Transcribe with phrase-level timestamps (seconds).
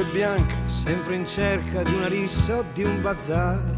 [0.00, 0.54] Giubbe bianche?
[0.66, 3.76] sempre in cerca di una rissa o di un bazar,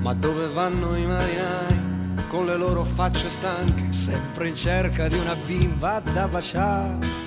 [0.00, 1.80] Ma dove vanno i marinai
[2.28, 3.92] con le loro facce stanche?
[3.92, 7.20] sempre in cerca di una bimba da baciare.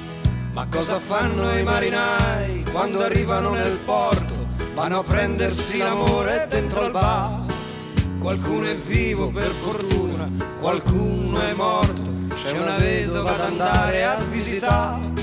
[0.54, 4.34] Ma cosa fanno i marinai quando arrivano nel porto?
[4.74, 7.46] Vanno a prendersi l'amore dentro al bar.
[8.20, 12.02] Qualcuno è vivo per fortuna, qualcuno è morto.
[12.34, 15.15] C'è una vedova da andare a visitare.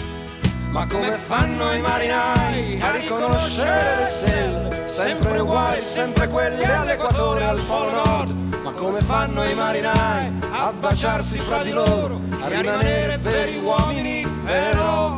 [0.73, 4.89] Ma come fanno i marinai a riconoscere le stelle?
[4.89, 8.61] Sempre uguali, sempre quelle all'equatore, al polo nord.
[8.63, 15.17] Ma come fanno i marinai a baciarsi fra di loro, a rimanere veri uomini però?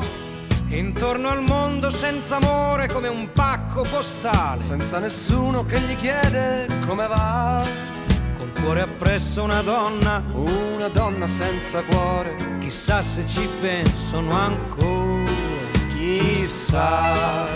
[0.70, 7.06] Intorno al mondo senza amore come un pacco postale, Senza nessuno che gli chiede come
[7.06, 7.62] va.
[8.39, 15.03] col cuore appresso una donna, Una donna senza cuore, chissà se ci pensano ancora.
[16.05, 17.48] Chissà.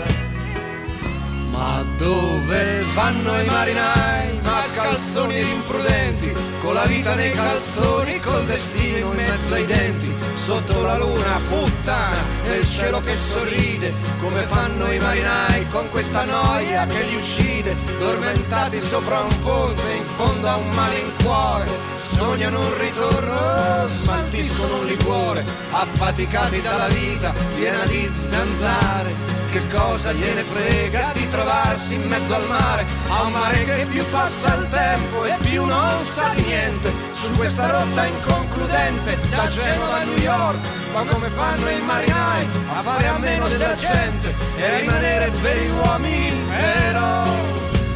[1.51, 4.39] Ma dove vanno i marinai?
[4.43, 10.81] Mascalzoni ed imprudenti, con la vita nei calzoni, col destino in mezzo ai denti, sotto
[10.81, 17.03] la luna puttana, nel cielo che sorride, come fanno i marinai con questa noia che
[17.03, 21.69] li uccide, dormentati sopra un ponte, in fondo a un malincuore,
[22.15, 29.37] sognano un ritorno, smaltiscono un liquore, affaticati dalla vita piena di zanzare.
[29.51, 34.03] Che cosa gliene frega di trovarsi in mezzo al mare, a un mare che più
[34.11, 40.01] passa il tempo e più non sa di niente, su questa rotta inconcludente da Genova
[40.01, 40.59] a New York,
[40.93, 45.69] ma come fanno i marinai a fare a meno della gente e a rimanere veri
[45.71, 47.23] uomini però,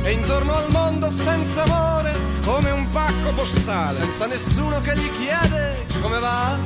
[0.04, 2.12] e intorno al mondo senza amore,
[2.44, 6.58] Come un pacco postale, senza nessuno che gli chiede come va.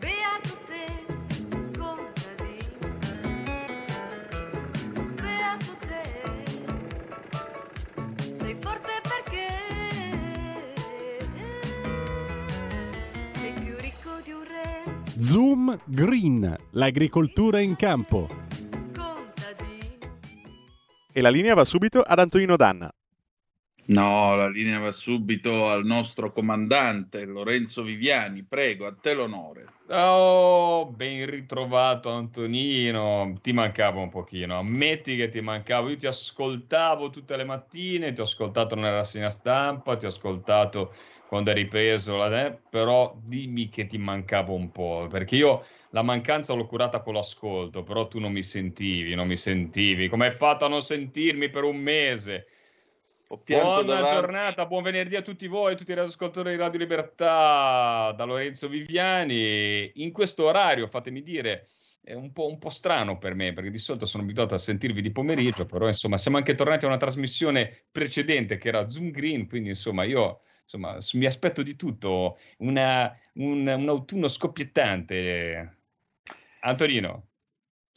[0.00, 1.06] Beato te,
[1.78, 2.88] contadino,
[5.14, 6.04] beato te,
[8.38, 9.48] sei forte perché?
[13.38, 14.82] Sei più ricco di un re,
[15.20, 18.45] Zoom Green, l'agricoltura in campo.
[21.16, 22.92] E la linea va subito ad Antonino Danna.
[23.86, 28.44] No, la linea va subito al nostro comandante Lorenzo Viviani.
[28.44, 29.64] Prego, a te l'onore.
[29.88, 37.08] Oh, ben ritrovato Antonino, ti mancavo un pochino, ammetti che ti mancavo, io ti ascoltavo
[37.08, 40.92] tutte le mattine, ti ho ascoltato nella rassegna stampa, ti ho ascoltato
[41.28, 45.64] quando hai ripreso, la- eh, però dimmi che ti mancavo un po', perché io
[45.96, 50.26] la mancanza l'ho curata con l'ascolto, però tu non mi sentivi, non mi sentivi, come
[50.26, 52.48] hai fatto a non sentirmi per un mese?
[53.26, 58.12] Buona davanti- giornata, buon venerdì a tutti voi, a tutti i ascoltatori di Radio Libertà,
[58.14, 59.90] da Lorenzo Viviani.
[59.94, 61.68] In questo orario, fatemi dire,
[62.02, 65.00] è un po', un po' strano per me, perché di solito sono abituato a sentirvi
[65.00, 69.48] di pomeriggio, però insomma siamo anche tornati a una trasmissione precedente che era Zoom Green,
[69.48, 75.75] quindi insomma io insomma, mi aspetto di tutto, una- un, un autunno scoppiettante.
[76.60, 77.28] Antonino.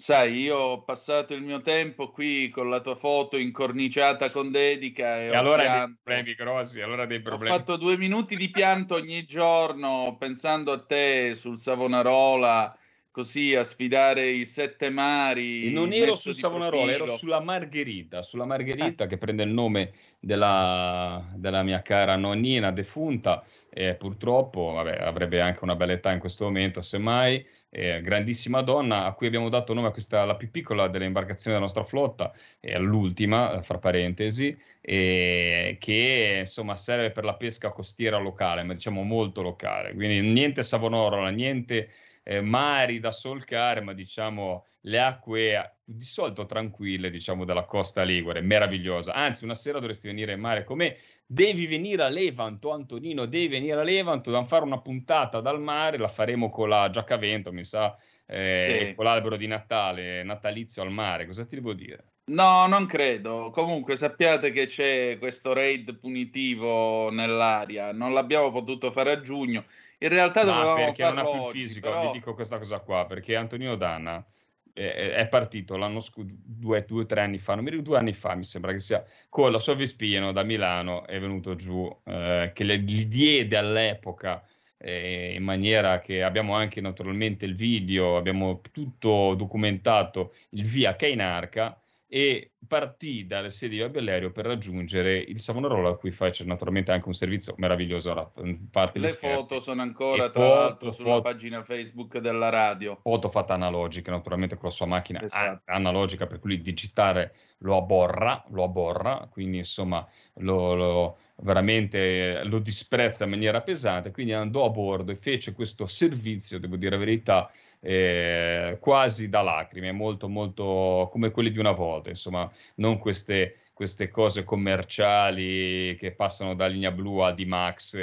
[0.01, 5.21] Sai, io ho passato il mio tempo qui con la tua foto incorniciata con dedica
[5.21, 7.55] e, E ho allora dei problemi grossi, allora dei Ho problemi.
[7.55, 12.77] fatto due minuti di pianto ogni giorno pensando a te sul Savonarola,
[13.11, 15.69] così a sfidare i sette mari.
[15.69, 17.17] Non ero sul Savonarola, ero profilo.
[17.17, 23.95] sulla Margherita, sulla Margherita che prende il nome della, della mia cara nonnina defunta e
[23.95, 29.13] purtroppo vabbè, avrebbe anche una bella età in questo momento, semmai, eh, grandissima donna a
[29.13, 32.77] cui abbiamo dato nome a questa, la più piccola delle imbarcazioni della nostra flotta, e
[32.77, 39.41] l'ultima, fra parentesi, e che insomma serve per la pesca costiera locale, ma diciamo molto
[39.41, 41.89] locale, quindi niente Savonarola, niente
[42.23, 48.03] eh, mari da solcare, ma diciamo le acque eh, di solito tranquille, diciamo, della costa
[48.03, 49.13] ligure, meravigliosa.
[49.13, 50.97] Anzi, una sera dovresti venire in mare con me.
[51.31, 55.99] Devi venire a Levanto, Antonino, devi venire a Levanto, dobbiamo fare una puntata dal mare,
[55.99, 57.95] la faremo con la giacca vento, mi sa,
[58.25, 58.95] eh, Sì.
[58.95, 61.27] con l'albero di Natale, natalizio al mare.
[61.27, 62.03] Cosa ti devo dire?
[62.29, 63.51] No, non credo.
[63.51, 67.91] Comunque sappiate che c'è questo raid punitivo nell'aria.
[67.91, 69.65] Non l'abbiamo potuto fare a giugno.
[69.99, 72.01] In realtà Ma dovevamo perché non ha più oggi, fisico, però...
[72.07, 74.25] vi dico questa cosa qua, perché Antonino Danna
[74.73, 78.35] è partito l'anno scorso, due o tre anni fa, non mi ricordo, due anni fa
[78.35, 82.63] mi sembra che sia, con la sua Vespino da Milano è venuto giù, eh, che
[82.63, 84.43] le, gli diede all'epoca
[84.77, 91.79] eh, in maniera che abbiamo anche naturalmente il video, abbiamo tutto documentato il via Cainarca
[92.11, 97.07] e partì dalle sedi di Bellerio per raggiungere il Savonarola a cui faccio naturalmente anche
[97.07, 98.29] un servizio meraviglioso ora,
[98.71, 99.47] parte Le scherzi.
[99.49, 101.21] foto sono ancora E tra foto, l'altro sulla foto.
[101.21, 102.97] pagina Facebook della radio.
[103.03, 105.61] foto fatta analogica, naturalmente con la sua macchina Esatto.
[105.71, 110.05] analogica, per cui il digitale lo aborra, lo aborra, quindi insomma
[110.37, 115.85] lo, lo- veramente lo disprezza in maniera pesante, quindi andò a bordo e fece questo
[115.85, 121.71] servizio, devo dire la verità, eh, quasi da lacrime, molto molto come quelli di una
[121.71, 127.95] volta, insomma, non queste, queste cose commerciali che passano da linea blu a D-Max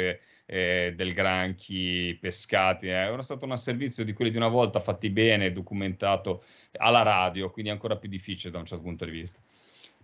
[0.46, 2.86] eh, del granchi pescati.
[2.86, 2.92] eh.
[2.92, 6.42] Era stato un servizio di quelli di una volta fatti bene, documentato
[6.78, 9.40] alla radio, quindi ancora più difficile da un certo punto di vista.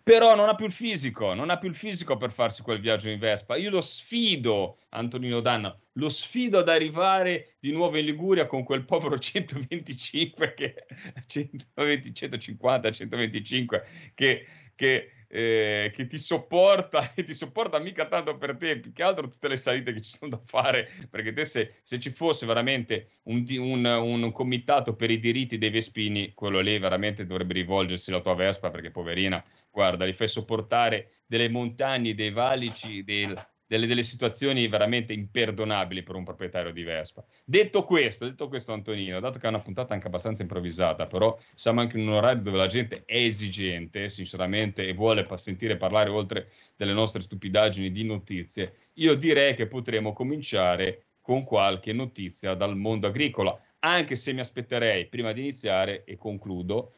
[0.04, 3.08] Però non ha più il fisico, non ha più il fisico per farsi quel viaggio
[3.08, 3.54] in Vespa.
[3.56, 8.84] Io lo sfido, Antonino Danna, lo sfido ad arrivare di nuovo in Liguria con quel
[8.84, 10.86] povero 125 che
[11.26, 13.84] 120, 150, 125
[14.14, 19.02] che, che, eh, che ti sopporta e ti sopporta mica tanto per te, più che
[19.04, 22.44] altro tutte le salite che ci sono da fare, perché te se, se ci fosse
[22.44, 28.10] veramente un, un- un comitato per i diritti dei Vespini, quello lì veramente dovrebbe rivolgersi
[28.10, 33.86] alla tua Vespa, perché poverina, guarda, li fai sopportare delle montagne, dei valici, del- delle,
[33.86, 37.24] delle situazioni veramente imperdonabili per un proprietario di Vespa.
[37.42, 41.80] Detto questo, detto questo Antonino, dato che è una puntata anche abbastanza improvvisata, però siamo
[41.80, 46.50] anche in un orario dove la gente è esigente, sinceramente, e vuole sentire parlare oltre
[46.76, 53.06] delle nostre stupidaggini di notizie, io direi che potremo cominciare con qualche notizia dal mondo
[53.06, 56.92] agricolo, anche se mi aspetterei, prima di iniziare, e concludo,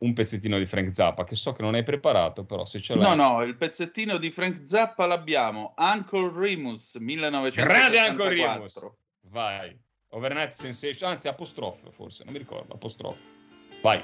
[0.00, 3.00] un pezzettino di Frank Zappa, che so che non hai preparato, però se ce No,
[3.00, 3.16] l'hai...
[3.16, 5.74] no, il pezzettino di Frank Zappa l'abbiamo.
[5.76, 7.64] Uncle Remus, 1974.
[7.64, 8.86] Grande Uncle Remus!
[9.22, 9.78] Vai.
[10.12, 13.20] Overnight Sensation, anzi apostrofe forse, non mi ricordo, apostrofe.
[13.82, 14.00] Vai.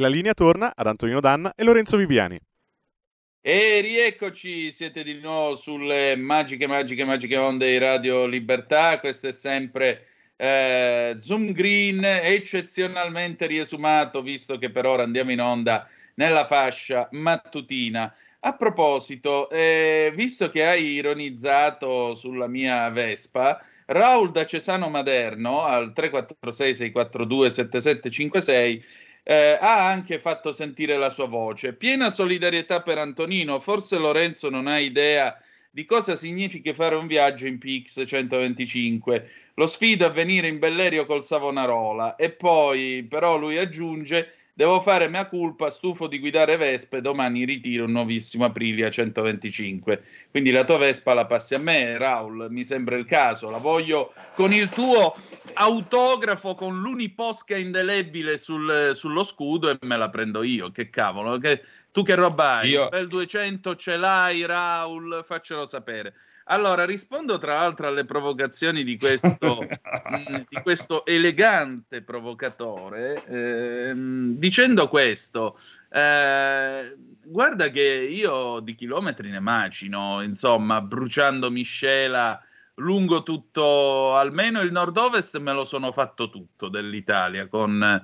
[0.00, 2.40] La linea torna ad Antonino Danna e Lorenzo Viviani.
[3.42, 8.98] E rieccoci, siete di nuovo sulle magiche, magiche, magiche onde di Radio Libertà.
[8.98, 15.86] Questo è sempre eh, Zoom Green, eccezionalmente riesumato, visto che per ora andiamo in onda
[16.14, 18.14] nella fascia mattutina.
[18.40, 25.92] A proposito, eh, visto che hai ironizzato sulla mia Vespa, Raul da Cesano Maderno al
[25.92, 28.84] 346 642 7756
[29.30, 31.72] eh, ha anche fatto sentire la sua voce.
[31.74, 37.46] Piena solidarietà per Antonino, forse Lorenzo non ha idea di cosa significhi fare un viaggio
[37.46, 39.30] in PX 125.
[39.54, 45.08] Lo sfido a venire in Bellerio col Savonarola e poi però lui aggiunge Devo fare
[45.08, 50.02] mea culpa, stufo di guidare Vespe, domani ritiro un nuovissimo Aprilia 125.
[50.30, 53.48] Quindi la tua Vespa la passi a me, Raul, mi sembra il caso.
[53.48, 55.16] La voglio con il tuo
[55.54, 60.70] autografo, con l'uniposca indelebile sul, sullo scudo e me la prendo io.
[60.70, 62.70] Che cavolo, che, tu che roba hai?
[62.70, 62.88] Io...
[62.92, 65.24] Il 200 ce l'hai, Raul?
[65.26, 66.14] Faccelo sapere.
[66.50, 69.68] Allora, rispondo tra l'altro alle provocazioni di questo, mh,
[70.30, 75.58] mm, di questo elegante provocatore ehm, dicendo questo.
[75.88, 82.42] Eh, guarda che io di chilometri ne macino, insomma, bruciando miscela
[82.74, 88.02] lungo tutto, almeno il nord-ovest me lo sono fatto tutto dell'Italia con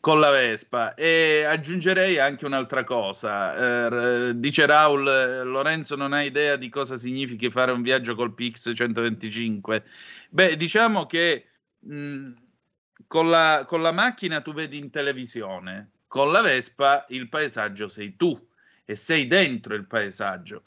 [0.00, 4.28] con la Vespa e aggiungerei anche un'altra cosa.
[4.28, 5.02] Eh, dice Raul,
[5.44, 9.84] Lorenzo non ha idea di cosa significhi fare un viaggio col Pix 125.
[10.30, 11.46] Beh, diciamo che
[11.80, 12.30] mh,
[13.06, 18.16] con, la, con la macchina tu vedi in televisione, con la Vespa il paesaggio sei
[18.16, 18.38] tu
[18.84, 20.62] e sei dentro il paesaggio.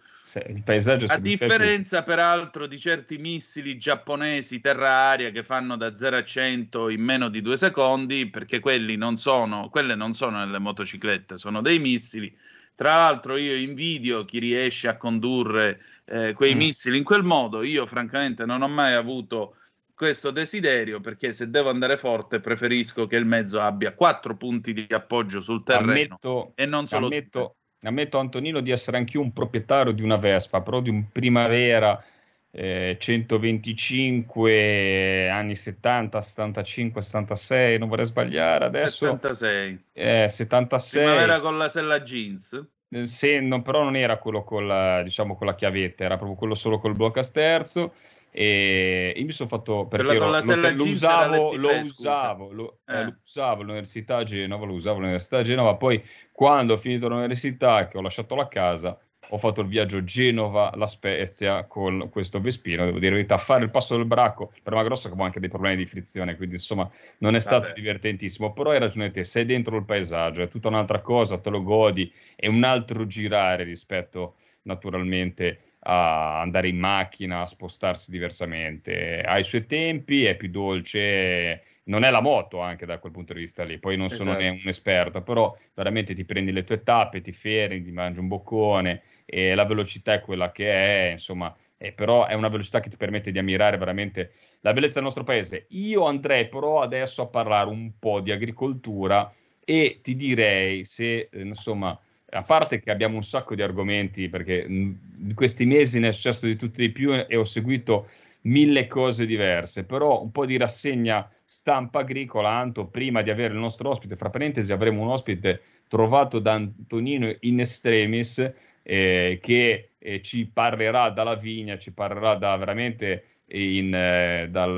[0.48, 6.24] Il paesaggio a differenza peraltro di certi missili giapponesi terra-aria che fanno da 0 a
[6.24, 11.38] 100 in meno di due secondi, perché quelli non sono, quelle non sono nelle motociclette,
[11.38, 12.36] sono dei missili.
[12.76, 16.58] Tra l'altro io invidio chi riesce a condurre eh, quei mm.
[16.58, 17.64] missili in quel modo.
[17.64, 19.56] Io francamente non ho mai avuto
[20.00, 24.86] questo desiderio perché se devo andare forte preferisco che il mezzo abbia quattro punti di
[24.90, 27.58] appoggio sul terreno ammetto, e non solo ammetto,
[27.88, 32.04] ammetto Antonino di essere anch'io un proprietario di una Vespa, però di un Primavera
[32.52, 39.06] eh, 125 anni 70, 75, 76, non vorrei sbagliare adesso.
[39.06, 39.84] 76.
[39.94, 41.04] Eh, 76.
[41.04, 42.66] Primavera con la sella jeans.
[42.90, 46.38] Eh, se, no, però non era quello con la, diciamo, con la chiavetta, era proprio
[46.38, 47.94] quello solo col blocco a sterzo
[48.32, 52.94] e io mi sono fatto perché ero, lo, lo, usavo, lo, usavo, lo, eh.
[53.00, 57.08] Eh, lo usavo all'università a Genova, lo usavo all'università a Genova, poi quando ho finito
[57.08, 59.00] l'università che ho lasciato la casa
[59.32, 63.70] ho fatto il viaggio Genova-La Spezia con questo Vespino, devo dire la verità, fare il
[63.70, 67.36] passo del bracco per Magrosso che avevo anche dei problemi di frizione, quindi insomma non
[67.36, 67.74] è stato Vabbè.
[67.74, 71.62] divertentissimo, però hai ragione te, sei dentro il paesaggio, è tutta un'altra cosa, te lo
[71.62, 79.22] godi, è un altro girare rispetto naturalmente a andare in macchina, a spostarsi diversamente.
[79.22, 83.34] Ha i suoi tempi, è più dolce, non è la moto anche da quel punto
[83.34, 83.80] di vista lì.
[83.80, 84.62] Poi non sono esatto.
[84.62, 89.02] un esperto, però veramente ti prendi le tue tappe, ti fermi, ti mangi un boccone
[89.26, 92.98] e la velocità è quella che è, insomma, eh, però è una velocità che ti
[92.98, 95.66] permette di ammirare veramente la bellezza del nostro paese.
[95.70, 99.32] Io andrei però adesso a parlare un po' di agricoltura
[99.66, 102.00] e ti direi se, eh, insomma,
[102.32, 106.46] a parte che abbiamo un sacco di argomenti, perché in questi mesi ne è successo
[106.46, 108.08] di tutti di più e ho seguito
[108.42, 113.60] mille cose diverse, però un po' di rassegna stampa agricola, Anto, prima di avere il
[113.60, 118.52] nostro ospite, fra parentesi avremo un ospite trovato da Antonino in extremis,
[118.84, 124.74] eh, che eh, ci parlerà dalla vigna, ci parlerà da veramente in, eh, dal,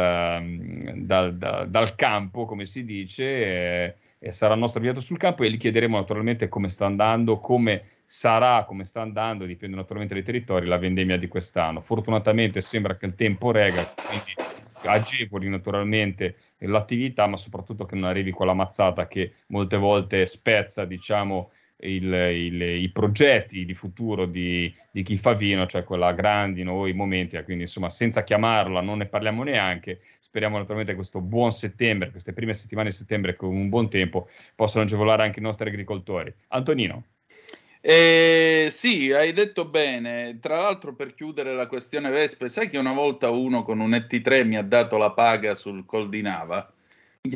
[0.96, 5.98] dal, dal, dal, campo, come si dice, eh, nostro inviato sul campo e gli chiederemo
[5.98, 11.18] naturalmente come sta andando, come sarà, come sta andando, dipende naturalmente dai territori, la vendemmia
[11.18, 11.82] di quest'anno.
[11.82, 14.36] Fortunatamente sembra che il tempo rega, quindi
[14.84, 21.50] agevoli naturalmente l'attività, ma soprattutto che non arrivi quella mazzata che molte volte spezza, diciamo,
[21.82, 26.88] il, il, i progetti di futuro di, di, chi fa vino, cioè quella grandino o
[26.88, 30.02] i momenti, quindi insomma senza chiamarla non ne parliamo neanche,
[30.32, 34.30] speriamo naturalmente che questo buon settembre, queste prime settimane di settembre con un buon tempo
[34.56, 36.34] possano agevolare anche i nostri agricoltori.
[36.48, 37.04] Antonino.
[37.82, 40.38] Eh, sì, hai detto bene.
[40.40, 44.46] Tra l'altro, per chiudere la questione Vespe, sai che una volta uno con un ET3
[44.46, 46.74] mi ha dato la paga sul Col di Nava?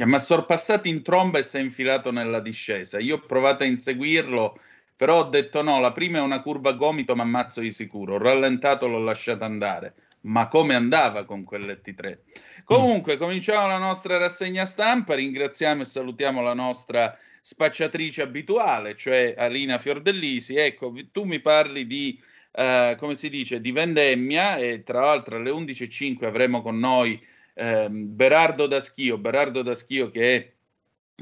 [0.05, 2.97] Ma sorpassato in tromba e si è infilato nella discesa.
[2.99, 4.57] Io ho provato a inseguirlo,
[4.95, 8.13] però ho detto no, la prima è una curva gomito, ma ammazzo di sicuro.
[8.13, 9.95] Ho rallentato, l'ho lasciato andare.
[10.25, 12.17] Ma come andava con quell'ET3?
[12.63, 15.15] Comunque, cominciamo la nostra rassegna stampa.
[15.15, 20.55] Ringraziamo e salutiamo la nostra spacciatrice abituale, cioè Alina Fiordellisi.
[20.55, 22.19] Ecco, tu mi parli di,
[22.53, 27.87] eh, come si dice, di vendemmia e tra l'altro alle 11.05 avremo con noi eh,
[27.89, 30.51] Berardo Daschio, Berardo Daschio che è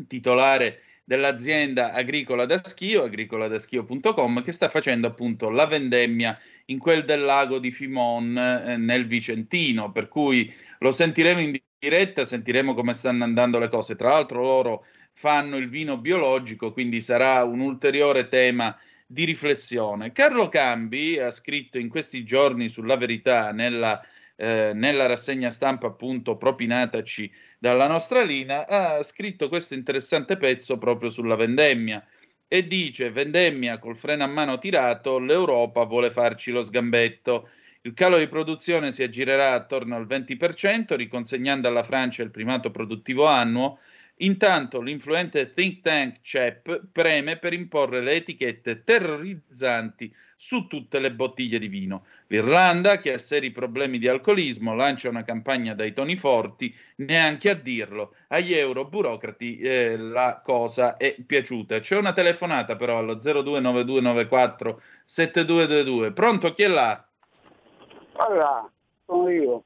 [0.07, 7.21] titolare dell'azienda agricola da schio, agricoladaschio.com, che sta facendo appunto la vendemmia in quel del
[7.21, 13.23] lago di Fimon eh, nel Vicentino, per cui lo sentiremo in diretta, sentiremo come stanno
[13.23, 13.95] andando le cose.
[13.95, 20.11] Tra l'altro loro fanno il vino biologico, quindi sarà un ulteriore tema di riflessione.
[20.11, 24.01] Carlo Cambi ha scritto in questi giorni sulla verità nella,
[24.35, 31.09] eh, nella rassegna stampa appunto propinataci dalla nostra linea, ha scritto questo interessante pezzo proprio
[31.09, 32.05] sulla vendemmia
[32.53, 37.49] e dice vendemmia col freno a mano tirato, l'Europa vuole farci lo sgambetto.
[37.81, 43.25] Il calo di produzione si aggirerà attorno al 20%, riconsegnando alla Francia il primato produttivo
[43.25, 43.79] annuo.
[44.17, 51.57] Intanto l'influente think tank CEP preme per imporre le etichette terrorizzanti su tutte le bottiglie
[51.57, 52.05] di vino.
[52.27, 57.53] L'Irlanda, che ha seri problemi di alcolismo, lancia una campagna dai toni forti, neanche a
[57.55, 58.15] dirlo.
[58.27, 61.79] Agli euro burocrati eh, la cosa è piaciuta.
[61.79, 66.11] C'è una telefonata però allo 029294 7222.
[66.11, 67.07] Pronto, chi è là?
[68.17, 68.69] Allora,
[69.05, 69.63] sono io.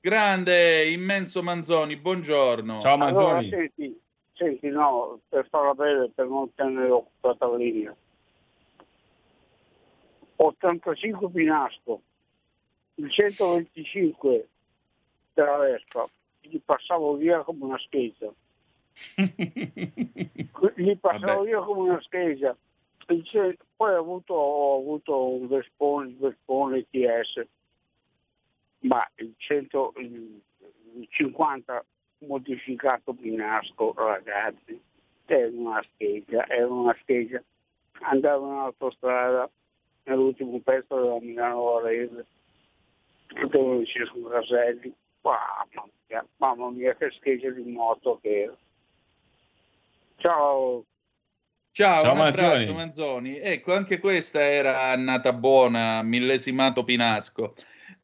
[0.00, 2.78] Grande, immenso Manzoni, buongiorno.
[2.78, 3.26] Ciao Manzoni.
[3.26, 4.00] Allora, senti,
[4.32, 7.96] senti, no, per farla breve, per non tenere occupata la linea.
[10.36, 12.00] 85 Pinasco,
[12.94, 14.48] il 125
[15.34, 16.08] della Vespa,
[16.42, 18.32] gli passavo via come una scheggia.
[20.76, 21.44] gli passavo Vabbè.
[21.44, 22.56] via come una scheggia.
[23.04, 27.44] Poi ho avuto, ho avuto un Vespone, il Vespone TS,
[28.80, 30.42] ma il, 100, il
[30.94, 31.84] il 50
[32.20, 34.80] modificato Pinasco, ragazzi,
[35.26, 37.42] era una scheggia, era una scheggia.
[38.00, 39.48] Andavo in autostrada
[40.04, 42.26] nell'ultimo pezzo della Milano Varese,
[43.50, 48.56] dove ci sono Caselli, mamma mia, mamma mia che scheggia di moto che era.
[50.16, 50.84] Ciao.
[51.70, 52.74] Ciao, Ciao, un abbraccio Manzoni.
[52.74, 53.38] Manzoni.
[53.38, 57.54] Ecco, anche questa era annata buona, millesimato Pinasco.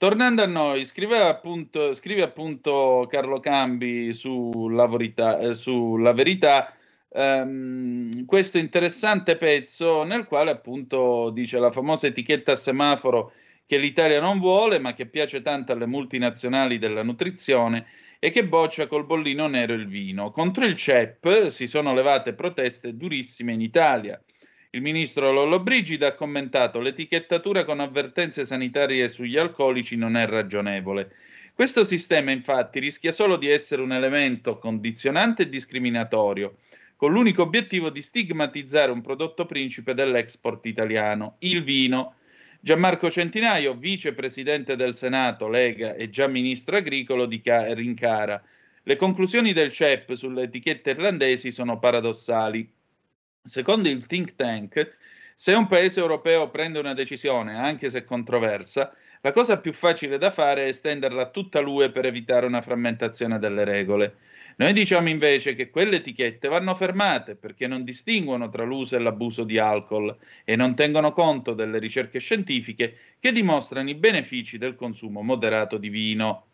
[0.05, 6.77] Tornando a noi, scriveva appunto, scrive appunto Carlo Cambi sulla verità, eh, sulla verità
[7.09, 13.33] ehm, questo interessante pezzo nel quale appunto dice la famosa etichetta a semaforo
[13.65, 17.87] che l'Italia non vuole, ma che piace tanto alle multinazionali della nutrizione
[18.19, 20.31] e che boccia col bollino nero il vino.
[20.33, 24.23] Contro il CEP si sono levate proteste durissime in Italia.
[24.75, 31.13] Il ministro Lollobrigida ha commentato l'etichettatura con avvertenze sanitarie sugli alcolici non è ragionevole.
[31.55, 36.57] Questo sistema infatti rischia solo di essere un elemento condizionante e discriminatorio,
[36.97, 42.17] con l'unico obiettivo di stigmatizzare un prodotto principe dell'export italiano, il vino.
[42.59, 48.43] Gianmarco Centinaio, vicepresidente del Senato, Lega e già ministro agricolo, dica- rincara.
[48.83, 52.69] Le conclusioni del CEP sulle etichette irlandesi sono paradossali.
[53.47, 54.97] Secondo il think tank,
[55.35, 60.31] se un paese europeo prende una decisione, anche se controversa, la cosa più facile da
[60.31, 64.17] fare è estenderla a tutta l'UE per evitare una frammentazione delle regole.
[64.57, 69.45] Noi diciamo invece che quelle etichette vanno fermate perché non distinguono tra l'uso e l'abuso
[69.45, 75.21] di alcol e non tengono conto delle ricerche scientifiche che dimostrano i benefici del consumo
[75.21, 76.47] moderato di vino.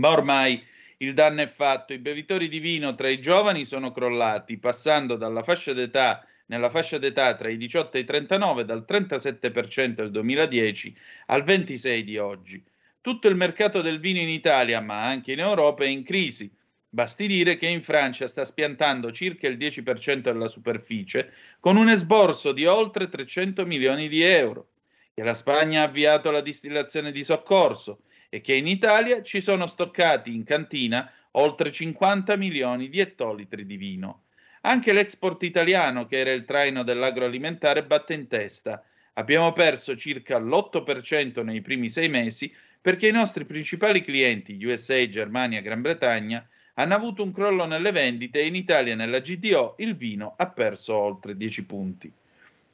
[0.00, 0.60] Ma ormai
[0.98, 5.42] il danno è fatto, i bevitori di vino tra i giovani sono crollati, passando dalla
[5.42, 10.96] fascia d'età nella fascia d'età tra i 18 e i 39 dal 37% del 2010
[11.26, 12.64] al 26% di oggi.
[13.00, 16.50] Tutto il mercato del vino in Italia, ma anche in Europa, è in crisi.
[16.90, 22.52] Basti dire che in Francia sta spiantando circa il 10% della superficie con un esborso
[22.52, 24.70] di oltre 300 milioni di euro,
[25.14, 29.66] che la Spagna ha avviato la distillazione di soccorso e che in Italia ci sono
[29.66, 34.24] stoccati in cantina oltre 50 milioni di ettolitri di vino.
[34.62, 38.82] Anche l'export italiano, che era il traino dell'agroalimentare, batte in testa.
[39.14, 45.60] Abbiamo perso circa l'8% nei primi sei mesi perché i nostri principali clienti, USA, Germania,
[45.60, 50.34] Gran Bretagna, hanno avuto un crollo nelle vendite e in Italia nella GDO il vino
[50.36, 52.12] ha perso oltre 10 punti.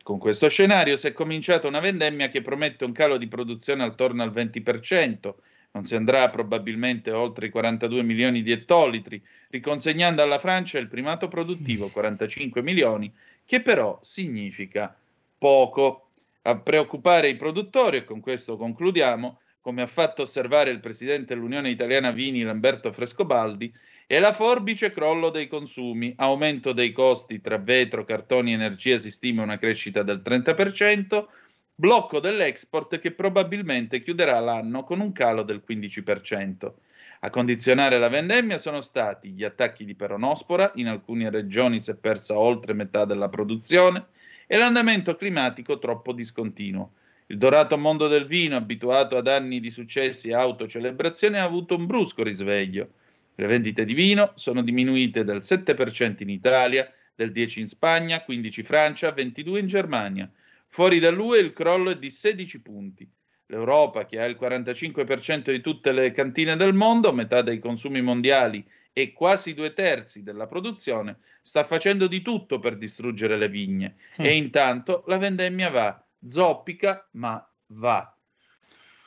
[0.04, 4.22] Con questo scenario si è cominciata una vendemmia che promette un calo di produzione attorno
[4.22, 5.32] al 20%,
[5.70, 11.28] non si andrà probabilmente oltre i 42 milioni di ettolitri, riconsegnando alla Francia il primato
[11.28, 13.10] produttivo 45 milioni,
[13.46, 14.94] che però significa
[15.38, 16.10] poco.
[16.42, 21.70] A preoccupare i produttori, e con questo concludiamo, come ha fatto osservare il presidente dell'Unione
[21.70, 23.72] Italiana Vini Lamberto Frescobaldi,
[24.06, 29.10] E la forbice crollo dei consumi, aumento dei costi tra vetro, cartoni e energia si
[29.10, 31.26] stima una crescita del 30%,
[31.74, 36.72] blocco dell'export che probabilmente chiuderà l'anno con un calo del 15%.
[37.20, 41.96] A condizionare la vendemmia sono stati gli attacchi di peronospora, in alcune regioni si è
[41.96, 44.08] persa oltre metà della produzione,
[44.46, 46.92] e l'andamento climatico troppo discontinuo.
[47.28, 51.86] Il dorato mondo del vino, abituato ad anni di successi e autocelebrazione, ha avuto un
[51.86, 52.88] brusco risveglio.
[53.37, 58.59] Le vendite di vino sono diminuite del 7% in Italia, del 10% in Spagna, 15%
[58.59, 60.31] in Francia, 22% in Germania.
[60.68, 63.09] Fuori dall'UE il crollo è di 16 punti.
[63.47, 68.64] L'Europa, che ha il 45% di tutte le cantine del mondo, metà dei consumi mondiali
[68.92, 73.97] e quasi due terzi della produzione, sta facendo di tutto per distruggere le vigne.
[74.20, 74.25] Mm.
[74.25, 78.13] E intanto la vendemmia va, zoppica, ma va.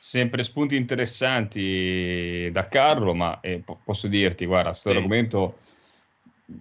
[0.00, 4.96] Sempre spunti interessanti da Carlo, ma eh, posso dirti, guarda, questo sì.
[4.96, 5.58] argomento,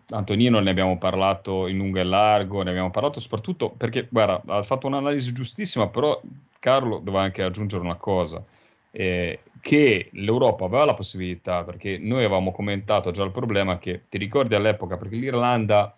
[0.09, 4.63] Antonino ne abbiamo parlato in lungo e largo, ne abbiamo parlato soprattutto perché, guarda, ha
[4.63, 6.19] fatto un'analisi giustissima, però
[6.59, 8.43] Carlo doveva anche aggiungere una cosa,
[8.91, 14.17] eh, che l'Europa aveva la possibilità, perché noi avevamo commentato già il problema che, ti
[14.17, 15.95] ricordi all'epoca, perché l'Irlanda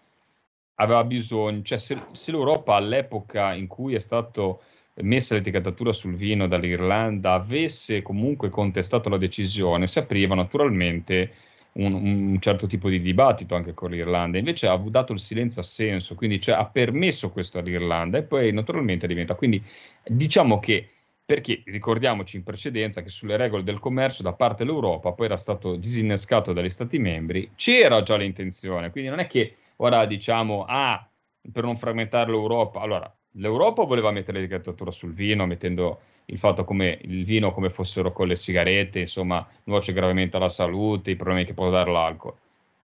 [0.76, 4.62] aveva bisogno, cioè se, se l'Europa all'epoca in cui è stato
[5.02, 11.34] messa l'etichettatura sul vino dall'Irlanda avesse comunque contestato la decisione, si apriva naturalmente
[11.74, 14.38] un, un, certo tipo di dibattito anche con l'Irlanda.
[14.38, 19.08] Invece ha dato il silenzio assenso, quindi cioè, ha permesso questo all'Irlanda e poi naturalmente
[19.08, 19.36] diventa.
[19.36, 19.64] Quindi
[20.06, 20.90] diciamo che
[21.30, 25.76] perché ricordiamoci in precedenza che sulle regole del commercio da parte dell'Europa poi era stato
[25.76, 31.08] disinnescato dagli Stati membri, c'era già l'intenzione, quindi non è che ora diciamo ah
[31.52, 37.00] per non frammentare l'Europa, allora l'Europa voleva mettere l'etichettatura sul vino, mettendo il fatto come
[37.02, 41.54] il vino come fossero con le sigarette, insomma, nuoce gravemente alla salute, i problemi che
[41.54, 42.36] può dare l'alcol.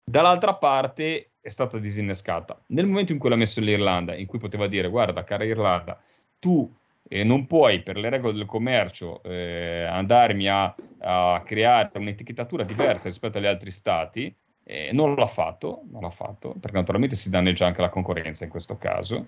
[0.03, 2.59] Dall'altra parte è stata disinnescata.
[2.69, 6.01] Nel momento in cui l'ha messo l'Irlanda, in cui poteva dire, guarda, cara Irlanda,
[6.39, 6.73] tu
[7.09, 13.09] eh, non puoi per le regole del commercio eh, andarmi a, a, creare un'etichettatura diversa
[13.09, 17.67] rispetto agli altri stati, eh, non l'ha fatto, non l'ha fatto, perché naturalmente si danneggia
[17.67, 19.27] anche la concorrenza in questo caso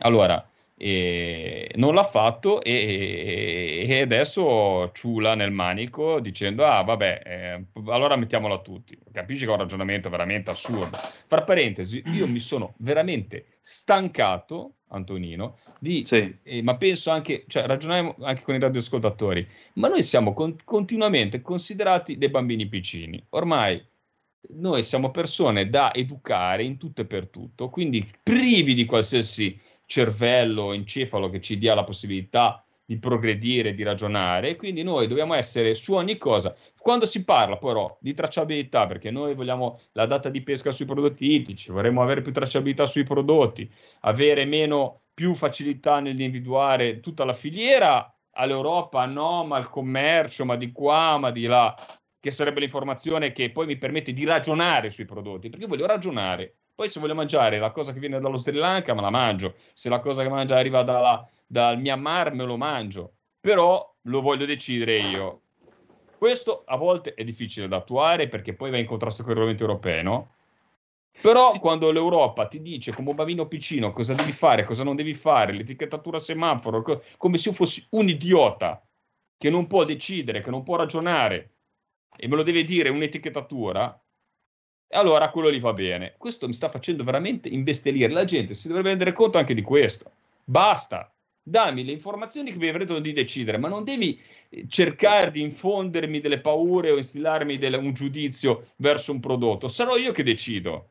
[0.00, 0.50] allora,
[0.82, 8.16] eh, non l'ha fatto e, e, adesso ciula nel manico dicendo ah vabbè eh, allora
[8.16, 8.98] mettiamola a tutti.
[9.12, 10.96] Capisci che è un ragionamento veramente assurdo.
[11.26, 16.34] Fra parentesi io mi sono veramente stancato Antonino di sì.
[16.42, 21.42] eh, ma penso anche cioè ragioniamo anche con i radioascoltatori ma noi siamo con, continuamente
[21.42, 23.22] considerati dei bambini piccini.
[23.30, 23.86] Ormai
[24.52, 30.72] noi siamo persone da educare in tutto e per tutto quindi privi di qualsiasi cervello,
[30.72, 35.94] encefalo che ci dia la possibilità di progredire, di ragionare, quindi noi dobbiamo essere su
[35.94, 36.54] ogni cosa.
[36.78, 41.34] Quando si parla però di tracciabilità, perché noi vogliamo la data di pesca sui prodotti
[41.34, 43.68] ittici, vorremmo avere più tracciabilità sui prodotti,
[44.02, 50.70] avere meno, più facilità nell'individuare tutta la filiera, all'Europa no, ma al commercio, ma di
[50.70, 51.74] qua, ma di là,
[52.20, 56.54] che sarebbe l'informazione che poi mi permette di ragionare sui prodotti, perché io voglio ragionare,
[56.80, 59.56] poi se voglio mangiare la cosa che viene dallo Sri Lanka, me la mangio.
[59.74, 63.16] Se la cosa che mangio arriva dalla, dal Myanmar, me lo mangio.
[63.38, 65.42] Però lo voglio decidere io.
[66.16, 69.64] Questo a volte è difficile da attuare perché poi va in contrasto con il regolamento
[69.64, 70.34] europeo, no?
[71.20, 75.12] Però quando l'Europa ti dice come un bambino piccino cosa devi fare, cosa non devi
[75.12, 78.82] fare, l'etichettatura semaforo, co- come se io fossi un idiota
[79.36, 81.56] che non può decidere, che non può ragionare
[82.16, 84.02] e me lo deve dire un'etichettatura,
[84.92, 86.14] e allora quello lì va bene.
[86.18, 88.12] Questo mi sta facendo veramente imbestialire.
[88.12, 90.10] La gente si dovrebbe rendere conto anche di questo.
[90.42, 91.12] Basta.
[91.40, 96.18] Dammi le informazioni che mi avrebbero di decidere, ma non devi eh, cercare di infondermi
[96.18, 99.68] delle paure o instillarmi del, un giudizio verso un prodotto.
[99.68, 100.90] Sarò io che decido.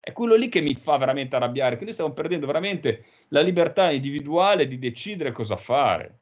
[0.00, 3.92] È quello lì che mi fa veramente arrabbiare, che noi stiamo perdendo veramente la libertà
[3.92, 6.18] individuale di decidere cosa fare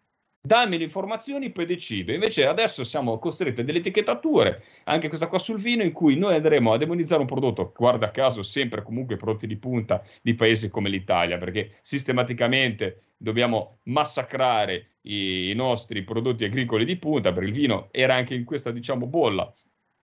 [0.47, 2.13] dammi le informazioni, poi decido.
[2.13, 6.35] Invece adesso siamo costretti a delle etichettature, anche questa qua sul vino, in cui noi
[6.35, 10.91] andremo a demonizzare un prodotto, guarda caso, sempre comunque prodotti di punta di paesi come
[10.91, 17.89] l'Italia, perché sistematicamente dobbiamo massacrare i, i nostri prodotti agricoli di punta, perché il vino
[17.91, 19.51] era anche in questa, diciamo, bolla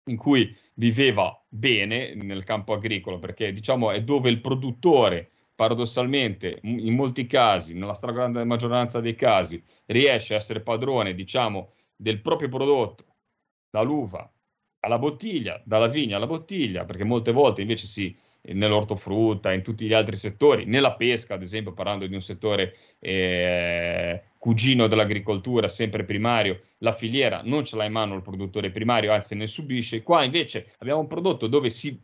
[0.05, 6.95] in cui viveva bene nel campo agricolo, perché diciamo è dove il produttore paradossalmente, in
[6.95, 13.05] molti casi, nella stragrande maggioranza dei casi, riesce a essere padrone, diciamo, del proprio prodotto,
[13.69, 14.27] dall'uva
[14.79, 18.17] alla bottiglia, dalla vigna alla bottiglia, perché molte volte invece si
[18.53, 24.23] nell'ortofrutta, in tutti gli altri settori, nella pesca, ad esempio, parlando di un settore eh,
[24.41, 29.35] cugino dell'agricoltura, sempre primario, la filiera non ce l'ha in mano il produttore primario, anzi
[29.35, 30.01] ne subisce.
[30.01, 31.95] Qua invece abbiamo un prodotto dove si,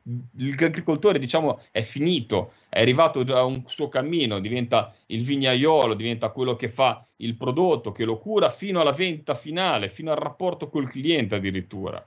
[0.60, 6.56] l'agricoltore diciamo è finito, è arrivato a un suo cammino, diventa il vignaiolo, diventa quello
[6.56, 10.88] che fa il prodotto, che lo cura fino alla vendita finale, fino al rapporto col
[10.88, 12.06] cliente addirittura.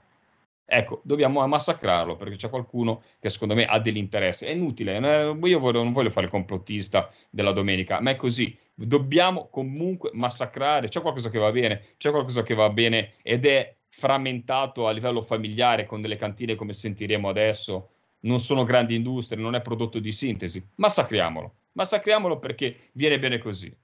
[0.63, 4.47] Ecco, dobbiamo massacrarlo perché c'è qualcuno che secondo me ha dell'interesse.
[4.47, 8.57] È inutile, io non voglio fare il complottista della domenica, ma è così.
[8.85, 10.87] Dobbiamo comunque massacrare.
[10.87, 15.21] C'è qualcosa che va bene, c'è qualcosa che va bene ed è frammentato a livello
[15.21, 17.89] familiare con delle cantine come sentiremo adesso.
[18.21, 20.65] Non sono grandi industrie, non è prodotto di sintesi.
[20.75, 23.75] Massacriamolo, massacriamolo perché viene bene così.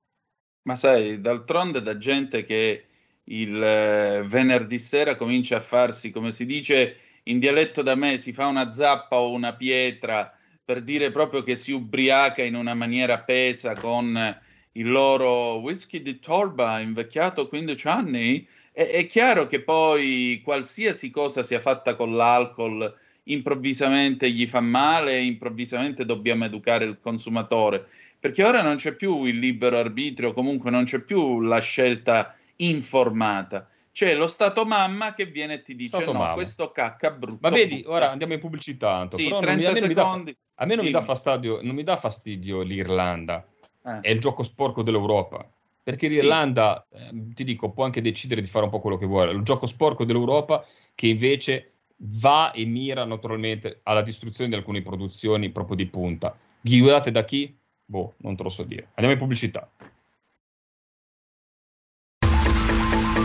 [0.64, 2.86] Ma sai, d'altronde da gente che
[3.26, 8.32] il eh, venerdì sera comincia a farsi, come si dice in dialetto da me, si
[8.32, 10.34] fa una zappa o una pietra
[10.64, 14.38] per dire proprio che si ubriaca in una maniera pesa con
[14.78, 21.44] il loro whisky di Torba invecchiato 15 anni, è, è chiaro che poi qualsiasi cosa
[21.44, 27.86] sia fatta con l'alcol improvvisamente gli fa male, improvvisamente dobbiamo educare il consumatore,
[28.20, 33.68] perché ora non c'è più il libero arbitrio, comunque non c'è più la scelta informata.
[33.92, 36.34] C'è lo stato mamma che viene e ti dice stato no, mamma.
[36.36, 37.40] questo cacca brutto.
[37.42, 40.38] Ma vedi, ora andiamo in pubblicità, Anto, sì, 30 mi, a, secondi.
[40.56, 43.44] A me non mi, dà fastidio, non mi dà fastidio l'Irlanda,
[43.88, 44.00] eh.
[44.02, 45.50] è il gioco sporco dell'Europa.
[45.82, 46.97] Perché l'Irlanda, sì.
[46.97, 49.32] eh, ti dico, può anche decidere di fare un po' quello che vuole.
[49.32, 55.50] Il gioco sporco dell'Europa che invece va e mira naturalmente alla distruzione di alcune produzioni
[55.50, 56.38] proprio di punta.
[56.60, 57.58] Guidate da chi?
[57.86, 58.89] Boh, non te lo so dire.
[58.95, 59.71] Andiamo in pubblicità.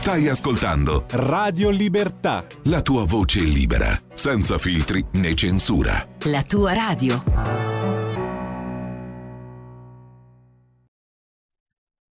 [0.00, 2.46] Stai ascoltando Radio Libertà.
[2.64, 6.08] La tua voce libera, senza filtri né censura.
[6.24, 7.22] La tua radio.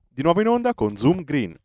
[0.06, 1.56] Di nuovo in onda con Zoom Green.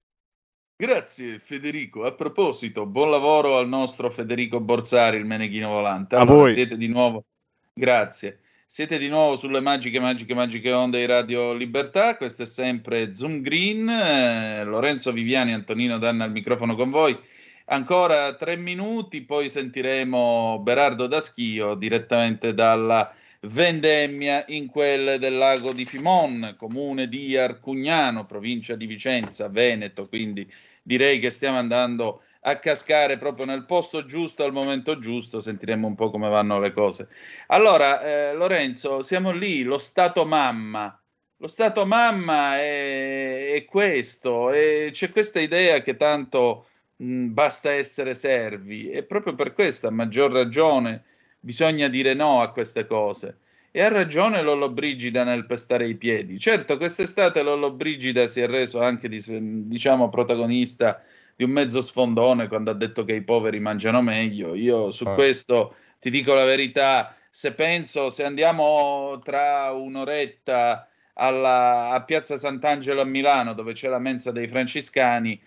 [0.77, 2.05] Grazie Federico.
[2.05, 6.15] A proposito, buon lavoro al nostro Federico Borsari, il Meneghino Volante.
[6.15, 6.53] Allora, A voi.
[6.53, 7.25] Siete di nuovo.
[7.73, 8.39] Grazie.
[8.67, 12.17] Siete di nuovo sulle magiche, magiche, magiche onde di Radio Libertà.
[12.17, 13.87] Questo è sempre Zoom Green.
[13.87, 17.17] Eh, Lorenzo Viviani, Antonino Danna al microfono con voi.
[17.65, 25.85] Ancora tre minuti, poi sentiremo Berardo Daschio direttamente dalla vendemmia in quelle del lago di
[25.85, 30.07] Fimon, comune di Arcugnano, provincia di Vicenza, Veneto.
[30.09, 30.51] Quindi
[30.81, 35.95] direi che stiamo andando a cascare proprio nel posto giusto al momento giusto, sentiremo un
[35.95, 37.07] po' come vanno le cose.
[37.47, 40.99] Allora, eh, Lorenzo, siamo lì, lo Stato mamma.
[41.37, 48.13] Lo Stato mamma è, è questo, e c'è questa idea che tanto mh, basta essere
[48.13, 51.03] servi, e proprio per questa, a maggior ragione,
[51.39, 53.39] bisogna dire no a queste cose.
[53.71, 56.39] E ha ragione Lollo Brigida nel pestare i piedi.
[56.39, 61.03] Certo, quest'estate Lollo Brigida si è reso anche, diciamo, protagonista
[61.35, 64.55] di un mezzo sfondone quando ha detto che i poveri mangiano meglio.
[64.55, 65.13] Io su ah.
[65.13, 73.01] questo ti dico la verità, se penso, se andiamo tra un'oretta alla, a Piazza Sant'Angelo
[73.01, 75.39] a Milano dove c'è la mensa dei francescani,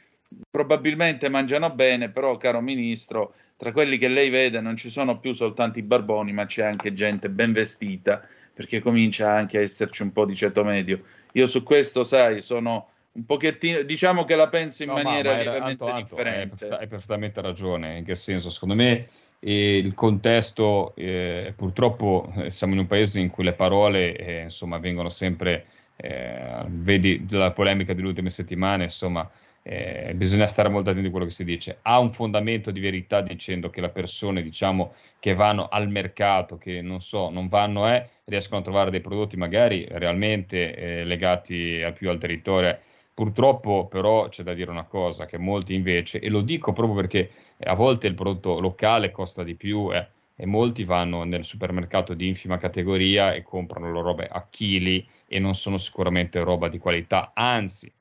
[0.51, 5.33] probabilmente mangiano bene, però caro ministro, tra quelli che lei vede non ci sono più
[5.33, 8.23] soltanto i barboni, ma c'è anche gente ben vestita,
[8.53, 11.03] perché comincia anche a esserci un po' di ceto medio.
[11.33, 15.37] Io su questo, sai, sono un pochettino, diciamo che la penso in no, maniera ma,
[15.37, 16.65] ma lievemente Anto, differente.
[16.65, 18.49] Anto, hai, perfettamente ragione, in che senso?
[18.49, 19.09] Secondo me
[19.41, 24.43] eh, il contesto, eh, purtroppo eh, siamo in un paese in cui le parole eh,
[24.43, 29.29] insomma, vengono sempre, eh, vedi la polemica delle ultime settimane, insomma,
[29.63, 31.79] eh, bisogna stare molto attenti a quello che si dice.
[31.83, 36.81] Ha un fondamento di verità dicendo che le persone, diciamo, che vanno al mercato, che
[36.81, 42.09] non so, non vanno, eh, riescono a trovare dei prodotti magari realmente legati a più
[42.09, 42.79] al territorio
[43.19, 47.33] Purtroppo però c'è da dire una cosa, che molti invece, e lo dico proprio perché
[47.65, 52.29] a volte il prodotto locale costa di più eh, e molti vanno nel supermercato di
[52.29, 57.33] infima categoria e comprano le robe a chili e non sono sicuramente roba di qualità,
[57.35, 57.93] anzi,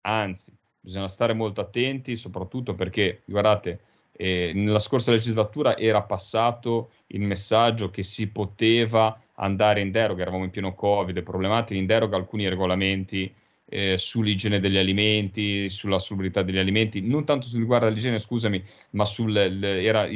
[0.00, 3.78] anzi, bisogna stare molto attenti, soprattutto perché, guardate,
[4.10, 10.42] eh, nella scorsa legislatura era passato il messaggio che si poteva andare in deroga, eravamo
[10.42, 13.32] in pieno Covid, problematiche, in deroga alcuni regolamenti
[13.66, 19.32] eh, sull'igiene degli alimenti, sulla salubrità degli alimenti, non tanto riguardo all'igiene, scusami, ma sui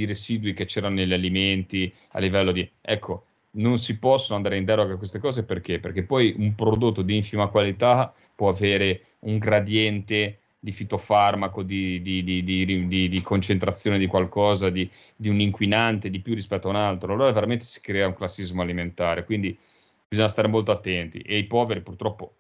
[0.06, 2.68] residui che c'erano negli alimenti a livello di...
[2.80, 5.80] Ecco, non si possono andare in deroga a queste cose perché?
[5.80, 12.22] Perché poi un prodotto di infima qualità può avere un gradiente di fitofarmaco, di, di,
[12.22, 14.88] di, di concentrazione di qualcosa, di,
[15.24, 19.24] un inquinante di più rispetto a un altro, allora veramente si crea un classismo alimentare.
[19.24, 19.56] Quindi
[20.06, 22.34] bisogna stare molto attenti e i poveri purtroppo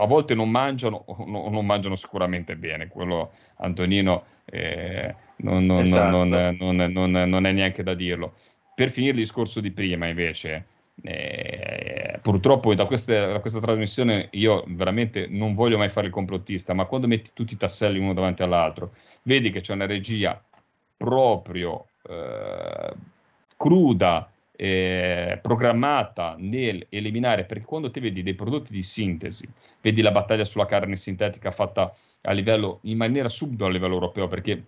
[0.00, 2.88] a volte non mangiano o non mangiano sicuramente bene.
[2.88, 6.24] Quello Antonino eh, non, non, esatto.
[6.24, 8.34] non, non, è neanche da dirlo.
[8.74, 10.64] Per finire il discorso di prima, invece,
[11.02, 16.72] eh, purtroppo da, queste, da, questa trasmissione io veramente non voglio mai fare il complottista,
[16.72, 20.42] ma quando metti tutti i tasselli uno davanti all'altro, vedi che c'è una regia
[20.96, 22.92] proprio eh,
[23.56, 24.29] cruda,
[24.62, 29.48] eh, programmata nel eliminare, perché quando ti vedi dei prodotti di sintesi,
[29.80, 34.28] vedi la battaglia sulla carne sintetica fatta a livello, in maniera subdola a livello europeo,
[34.28, 34.64] perché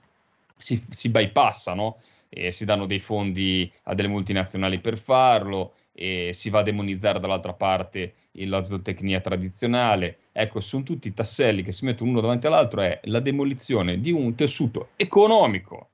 [0.56, 1.98] si, si bypassano
[2.30, 7.20] e si danno dei fondi a delle multinazionali per farlo, e si va a demonizzare
[7.20, 10.20] dall'altra parte la zootecnia tradizionale.
[10.32, 14.34] Ecco, sono tutti tasselli che si mettono uno davanti all'altro, è la demolizione di un
[14.34, 15.88] tessuto economico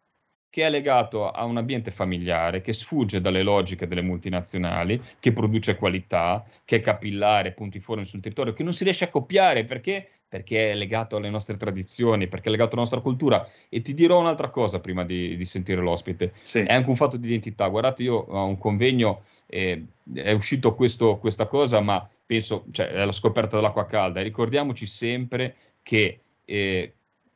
[0.50, 5.76] che è legato a un ambiente familiare, che sfugge dalle logiche delle multinazionali, che produce
[5.76, 10.72] qualità, che è capillare, puntiforme sul territorio, che non si riesce a copiare perché perché
[10.72, 13.48] è legato alle nostre tradizioni, perché è legato alla nostra cultura.
[13.70, 16.34] E ti dirò un'altra cosa prima di, di sentire l'ospite.
[16.42, 16.58] Sì.
[16.58, 17.66] È anche un fatto di identità.
[17.68, 23.04] Guardate, io ho un convegno, eh, è uscito questo, questa cosa, ma penso, cioè, è
[23.04, 24.20] la scoperta dell'acqua calda.
[24.20, 26.92] E ricordiamoci sempre che eh,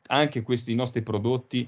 [0.07, 1.67] anche questi nostri prodotti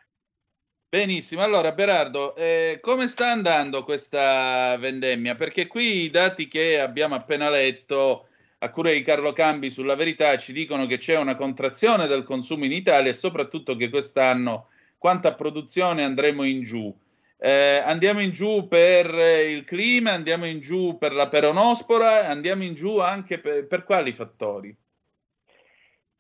[0.94, 5.36] Benissimo, allora Berardo, eh, come sta andando questa vendemmia?
[5.36, 8.28] Perché qui i dati che abbiamo appena letto
[8.58, 12.66] a cura di Carlo Cambi sulla verità ci dicono che c'è una contrazione del consumo
[12.66, 16.94] in Italia e soprattutto che quest'anno quanta produzione andremo in giù.
[17.38, 19.14] Eh, andiamo in giù per
[19.48, 24.12] il clima, andiamo in giù per la peronospora, andiamo in giù anche per, per quali
[24.12, 24.76] fattori?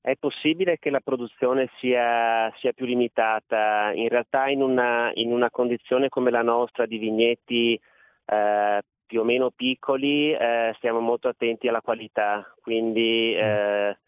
[0.03, 3.91] È possibile che la produzione sia, sia più limitata.
[3.93, 7.79] In realtà in una, in una, condizione come la nostra di vigneti
[8.25, 13.39] eh, più o meno piccoli eh, stiamo molto attenti alla qualità, quindi mm.
[13.39, 13.99] eh,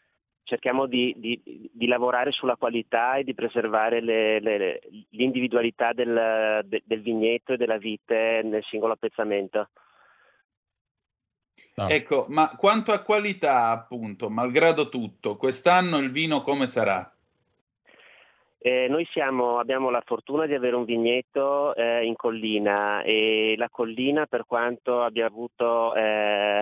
[0.43, 7.01] cerchiamo di, di, di, lavorare sulla qualità e di preservare le, le, l'individualità del, del
[7.01, 9.69] vigneto e della vite nel singolo appezzamento.
[11.75, 11.89] No.
[11.89, 17.11] Ecco, ma quanto a qualità, appunto, malgrado tutto, quest'anno il vino come sarà?
[18.59, 23.69] Eh, noi siamo, abbiamo la fortuna di avere un vigneto eh, in collina e la
[23.69, 26.61] collina per quanto abbia avuto eh,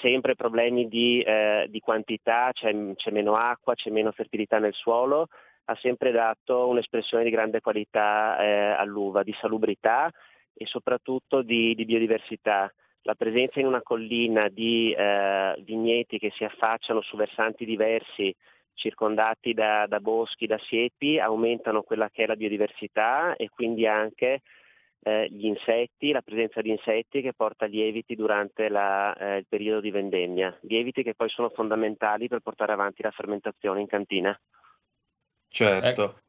[0.00, 5.26] sempre problemi di, eh, di quantità, c'è, c'è, meno acqua, c'è meno fertilità nel suolo,
[5.64, 10.10] ha sempre dato un'espressione di grande qualità eh, all'uva, di salubrità
[10.54, 12.72] e soprattutto di, di biodiversità
[13.02, 18.34] la presenza in una collina di eh, vigneti che si affacciano su versanti diversi,
[18.74, 24.42] circondati da, da, boschi, da siepi, aumentano quella che è la biodiversità e quindi anche
[25.02, 29.80] eh, gli insetti, la presenza di insetti che porta lieviti durante la, eh, il periodo
[29.80, 34.38] di vendemmia, lieviti che poi sono fondamentali per portare avanti la fermentazione in cantina.
[35.48, 36.20] Certo.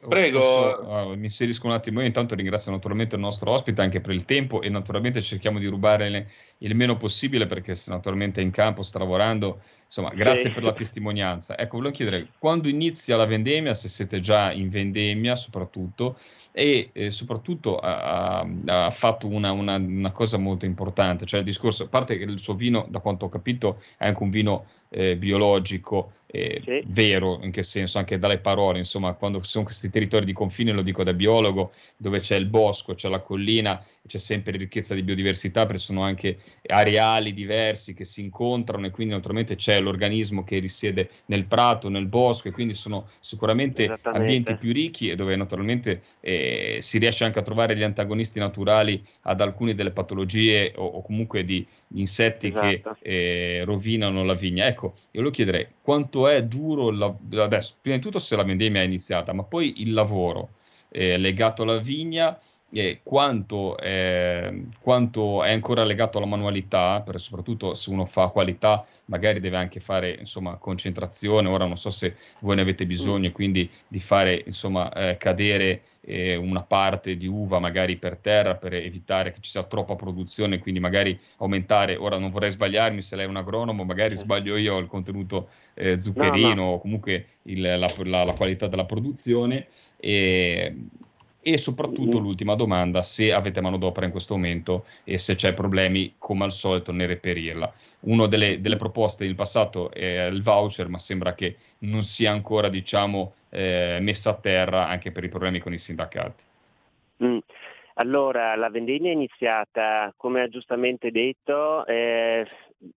[0.00, 0.08] Ecco.
[0.08, 0.38] Prego.
[0.40, 2.00] Posso, mi inserisco un attimo.
[2.00, 5.66] Io intanto ringrazio naturalmente il nostro ospite anche per il tempo e naturalmente cerchiamo di
[5.66, 9.60] rubare le, il meno possibile perché se naturalmente è in campo, sta lavorando.
[9.84, 10.50] Insomma, grazie Sì.
[10.50, 11.58] per la testimonianza.
[11.58, 16.16] Ecco, volevo chiedere quando inizia la vendemmia, se siete già in vendemmia soprattutto,
[16.52, 21.44] e eh, soprattutto ha, ha- ha fatto una, una- una cosa molto importante, cioè il
[21.46, 24.66] discorso, a parte che il suo vino, da quanto ho capito, è anche un vino
[24.90, 26.82] eh, biologico, eh, Sì.
[26.86, 30.82] vero, in che senso, anche dalle parole, insomma, quando sono questi territori di confine, lo
[30.82, 35.66] dico da biologo, dove c'è il bosco, c'è la collina, c'è sempre ricchezza di biodiversità,
[35.66, 41.10] perché sono anche areali diversi che si incontrano e quindi naturalmente c'è l'organismo che risiede
[41.26, 46.78] nel prato, nel bosco e quindi sono sicuramente ambienti più ricchi e dove naturalmente eh,
[46.80, 51.44] si riesce anche a trovare gli antagonisti naturali ad alcune delle patologie o, o comunque
[51.44, 52.96] di, di insetti Esatto.
[53.02, 54.66] che eh, rovinano la vigna.
[54.66, 58.82] Ecco, io lo chiederei quanto è duro lav- adesso, prima di tutto se la vendemmia
[58.82, 60.50] è iniziata, ma poi il lavoro
[60.88, 62.38] eh, legato alla vigna
[62.72, 68.86] e quanto, eh, quanto è ancora legato alla manualità, per, soprattutto se uno fa qualità,
[69.06, 71.48] magari deve anche fare insomma, concentrazione.
[71.48, 75.82] Ora non so se voi ne avete bisogno, e quindi di fare insomma, eh, cadere
[76.02, 80.58] eh, una parte di uva magari per terra per evitare che ci sia troppa produzione,
[80.60, 81.96] quindi magari aumentare.
[81.96, 85.98] Ora non vorrei sbagliarmi se lei è un agronomo, magari sbaglio io il contenuto eh,
[85.98, 89.66] zuccherino o comunque il- la, la- la qualità della produzione.
[89.96, 90.74] E,
[91.42, 96.44] e soprattutto l'ultima domanda, se avete manodopera in questo momento e se c'è problemi, come
[96.44, 97.72] al solito, nel reperirla.
[98.00, 102.68] Una delle, delle proposte in passato è il voucher, ma sembra che non sia ancora,
[102.68, 106.44] diciamo, eh, messa a terra anche per i problemi con i sindacati.
[107.24, 107.38] Mm.
[107.94, 112.46] Allora, la vendemmia è iniziata, come ha giustamente detto, eh,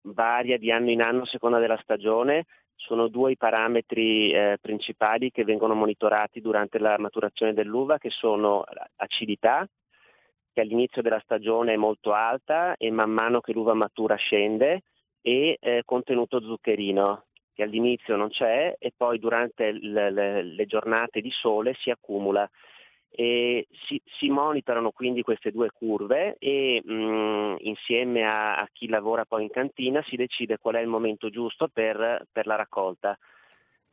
[0.02, 2.46] varia di anno in anno a seconda della stagione.
[2.74, 8.64] Sono due i parametri eh, principali che vengono monitorati durante la maturazione dell'uva, che sono
[8.96, 9.68] acidità,
[10.52, 14.82] che all'inizio della stagione è molto alta e man mano che l'uva matura scende,
[15.20, 21.20] e eh, contenuto zuccherino, che all'inizio non c'è e poi durante le, le- le giornate
[21.20, 22.48] di sole si accumula
[23.14, 29.24] e si, si monitorano quindi queste due curve e mh, insieme a, a chi lavora
[29.26, 33.16] poi in cantina si decide qual è il momento giusto per, per la raccolta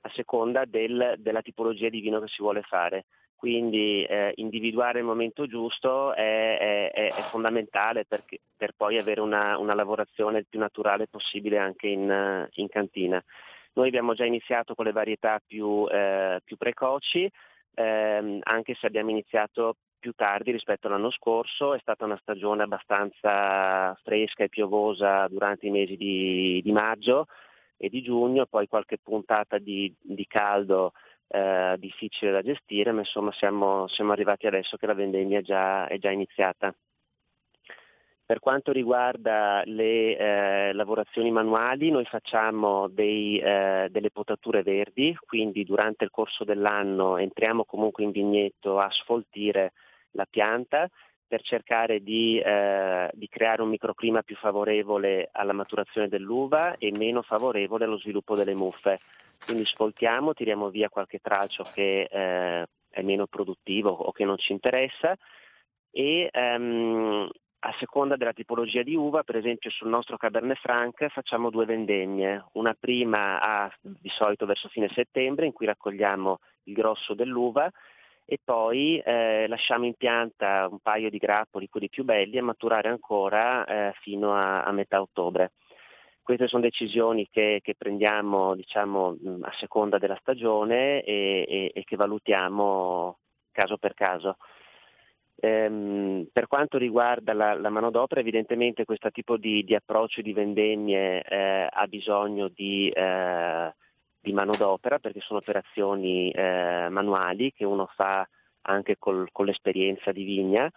[0.01, 3.05] a seconda del- della tipologia di vino che si vuole fare.
[3.35, 9.57] Quindi eh, individuare il momento giusto è, è- è- fondamentale perché- per poi avere una,
[9.57, 13.21] una lavorazione il più naturale possibile anche in, in cantina.
[13.73, 17.29] Noi abbiamo già iniziato con le varietà più, eh, più precoci,
[17.75, 23.93] ehm, anche se abbiamo iniziato più tardi rispetto all'anno scorso, è stata una stagione abbastanza
[24.03, 27.25] fresca e piovosa durante i mesi di, di maggio
[27.77, 30.93] e di giugno, poi qualche puntata di, di caldo
[31.27, 35.97] eh, difficile da gestire, ma insomma siamo, siamo arrivati adesso che la vendemmia già, è
[35.97, 36.73] già iniziata.
[38.29, 45.65] Per quanto riguarda le eh, lavorazioni manuali, noi facciamo dei, eh, delle potature verdi, quindi
[45.65, 49.71] durante il corso dell'anno entriamo comunque in vigneto a sfoltire
[50.11, 50.87] la pianta
[51.27, 57.23] per cercare di, eh, di creare un microclima più favorevole alla maturazione dell'uva e meno
[57.23, 58.99] favorevole allo sviluppo delle muffe.
[59.43, 64.51] Quindi sfoltiamo, tiriamo via qualche tralcio che eh, è meno produttivo o che non ci
[64.51, 65.17] interessa
[65.89, 67.27] e ehm,
[67.61, 72.45] a seconda della tipologia di uva, per esempio sul nostro Cabernet Franc facciamo due vendemmie,
[72.53, 77.69] una prima a, di solito verso fine settembre in cui raccogliamo il grosso dell'uva
[78.23, 82.87] e poi eh, lasciamo in pianta un paio di grappoli, quelli più belli, a maturare
[82.87, 85.53] ancora eh, fino a, a metà ottobre.
[86.21, 91.83] Queste sono decisioni che, che prendiamo diciamo, mh, a seconda della stagione e, e- e
[91.83, 93.17] che valutiamo
[93.51, 94.37] caso per caso.
[95.41, 101.21] Ehm, per quanto riguarda la, la manodopera, evidentemente questo tipo di, di approccio di vendemmie
[101.21, 103.73] eh, ha bisogno di, eh,
[104.19, 108.27] di manodopera perché sono operazioni eh, manuali che uno fa
[108.63, 110.69] anche col- con l'esperienza di vigna.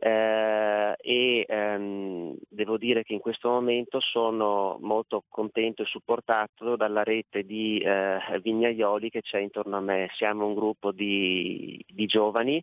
[0.00, 7.02] Eh, e ehm, devo dire che in questo momento sono molto contento e supportato dalla
[7.02, 10.08] rete di eh, vignaioli che c'è intorno a me.
[10.14, 12.62] Siamo un gruppo di, di giovani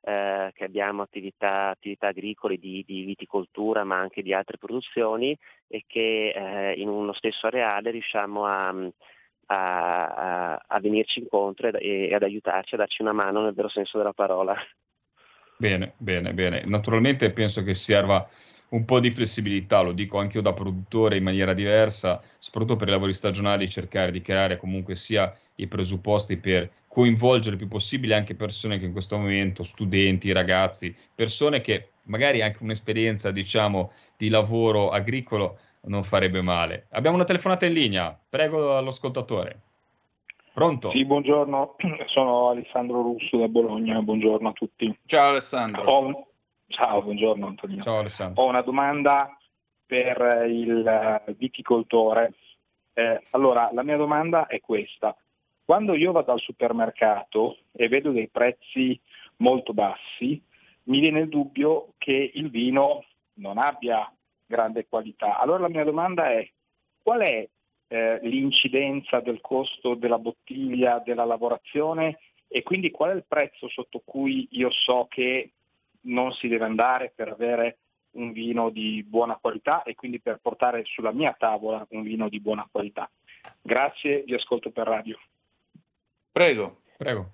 [0.00, 5.36] eh, che abbiamo attività, attività agricole di, di viticoltura ma anche di altre produzioni
[5.66, 8.68] e che eh, in uno stesso areale riusciamo a,
[9.46, 13.68] a, a, a venirci incontro e, e ad aiutarci, a darci una mano nel vero
[13.68, 14.54] senso della parola.
[15.56, 16.62] Bene, bene, bene.
[16.66, 18.28] Naturalmente penso che serva
[18.70, 22.88] un po' di flessibilità, lo dico anche io da produttore in maniera diversa, soprattutto per
[22.88, 28.14] i lavori stagionali, cercare di creare comunque sia i presupposti per coinvolgere il più possibile
[28.14, 34.28] anche persone che in questo momento, studenti, ragazzi, persone che magari anche un'esperienza, diciamo, di
[34.28, 36.86] lavoro agricolo non farebbe male.
[36.90, 39.60] Abbiamo una telefonata in linea, prego all'ascoltatore.
[40.52, 40.90] Pronto?
[40.90, 41.76] Sì, buongiorno,
[42.06, 44.98] sono Alessandro Russo da Bologna, buongiorno a tutti.
[45.06, 45.82] Ciao Alessandro.
[45.82, 46.26] Ho,
[46.68, 47.82] Ciao, buongiorno Antonino.
[47.82, 48.42] Ciao Alessandro.
[48.42, 49.36] Ho una domanda
[49.86, 52.34] per il viticoltore.
[52.92, 55.16] Eh, allora, la mia domanda è questa.
[55.68, 58.98] Quando io vado al supermercato e vedo dei prezzi
[59.36, 60.42] molto bassi,
[60.84, 63.04] mi viene il dubbio che il vino
[63.34, 64.10] non abbia
[64.46, 65.38] grande qualità.
[65.38, 66.50] Allora la mia domanda è
[67.02, 67.46] qual è
[67.86, 74.00] eh, l'incidenza del costo della bottiglia, della lavorazione e quindi qual è il prezzo sotto
[74.02, 75.50] cui io so che
[76.04, 77.76] non si deve andare per avere
[78.12, 82.40] un vino di buona qualità e quindi per portare sulla mia tavola un vino di
[82.40, 83.10] buona qualità.
[83.60, 85.18] Grazie, vi ascolto per radio.
[86.38, 86.76] Prego.
[86.96, 87.30] Prego.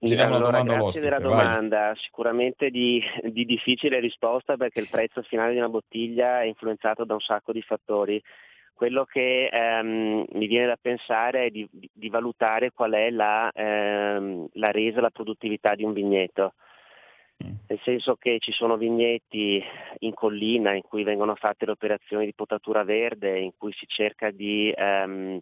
[0.00, 1.96] Allora, grazie della domanda, vai.
[1.96, 7.14] sicuramente di, di, difficile risposta perché il prezzo finale di una bottiglia è influenzato da
[7.14, 8.22] un sacco di fattori.
[8.72, 14.50] Quello che ehm, mi viene da pensare è di, di valutare qual è la, ehm,
[14.52, 16.54] la resa, la produttività di un vigneto.
[17.44, 17.52] Mm.
[17.66, 19.62] nel senso che ci sono vigneti
[19.98, 24.30] in collina in cui vengono fatte le operazioni di potatura verde, in cui si cerca
[24.30, 25.38] di ehm,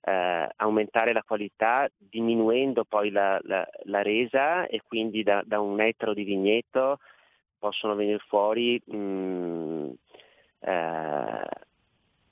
[0.00, 5.80] eh, aumentare la qualità diminuendo poi la, la, la resa e quindi da, da, un
[5.80, 6.98] ettaro di vigneto
[7.58, 9.90] possono venire fuori mm,
[10.60, 11.48] eh,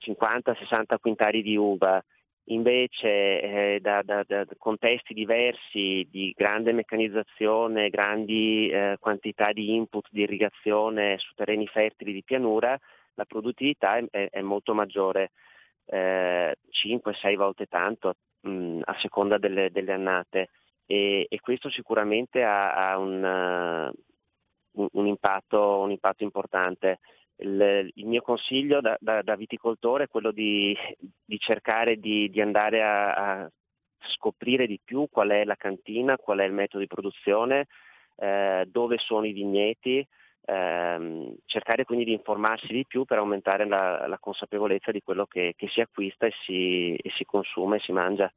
[0.01, 2.03] 50-60 quintali di uva.
[2.49, 10.07] Invece eh, da, da, da, contesti diversi di grande meccanizzazione, grandi eh, quantità di input
[10.13, 12.79] di irrigazione su terreni fertili di pianura,
[13.15, 15.33] la produttività è, è molto maggiore,
[15.87, 20.51] eh, 5-6 volte tanto mh, a seconda delle, delle annate.
[20.87, 23.93] E, e, questo sicuramente ha, ha un,
[24.73, 27.01] uh, un, impatto, un impatto importante.
[27.39, 30.77] Il, il mio consiglio da, da, da, viticoltore è quello di,
[31.25, 33.51] di cercare di, di andare a, a,
[34.15, 37.67] scoprire di più qual è la cantina, qual è il metodo di produzione,
[38.17, 40.07] eh, dove sono i vigneti,
[40.47, 45.55] ehm, cercare quindi di informarsi di più per aumentare la, la consapevolezza di quello che,
[45.57, 48.33] che si acquista e si, e si consuma e si mangia.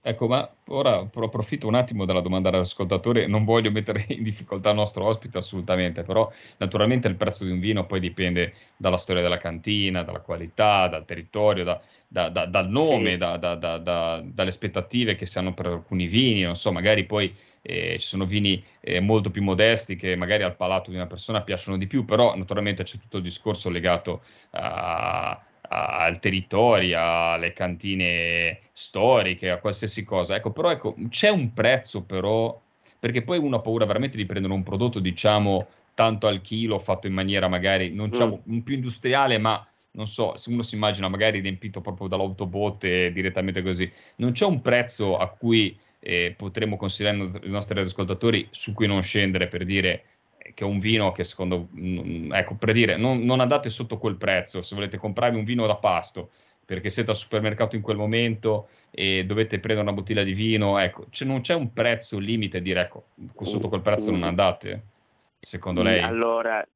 [0.00, 4.76] Ecco, ma ora approfitto un attimo della domanda dell'ascoltatore, non voglio mettere in difficoltà il
[4.76, 9.38] nostro ospite assolutamente, però naturalmente il prezzo di un vino poi dipende dalla storia della
[9.38, 13.16] cantina, dalla qualità, dal territorio, da, da, da, dal nome, sì.
[13.16, 18.24] dalle aspettative che si hanno per alcuni vini, non so, magari poi eh, ci sono
[18.24, 22.04] vini eh, molto più modesti che magari al palato di una persona piacciono di più,
[22.04, 30.04] però naturalmente c'è tutto il discorso legato a al territorio, alle cantine storiche, a qualsiasi
[30.04, 30.36] cosa.
[30.36, 32.58] Ecco, però ecco, c'è un prezzo però,
[32.98, 37.06] perché poi uno ha paura veramente di prendere un prodotto, diciamo, tanto al chilo, fatto
[37.06, 38.58] in maniera magari, non diciamo, mm.
[38.60, 43.90] più industriale, ma non so, se uno si immagina magari riempito proprio dall'autobotte direttamente così,
[44.16, 49.02] non c'è un prezzo a cui eh, potremmo consigliare i nostri ascoltatori su cui non
[49.02, 50.04] scendere per dire
[50.54, 54.16] che è un vino che secondo, mm, ecco, per dire, non, non andate sotto quel
[54.16, 56.30] prezzo, se volete comprarvi un vino da pasto,
[56.64, 61.06] perché siete al supermercato in quel momento e dovete prendere una bottiglia di vino, ecco,
[61.10, 63.06] cioè non c'è un prezzo limite dire, ecco,
[63.42, 64.82] sotto quel prezzo non andate,
[65.40, 66.00] secondo lei?
[66.00, 66.66] Allora,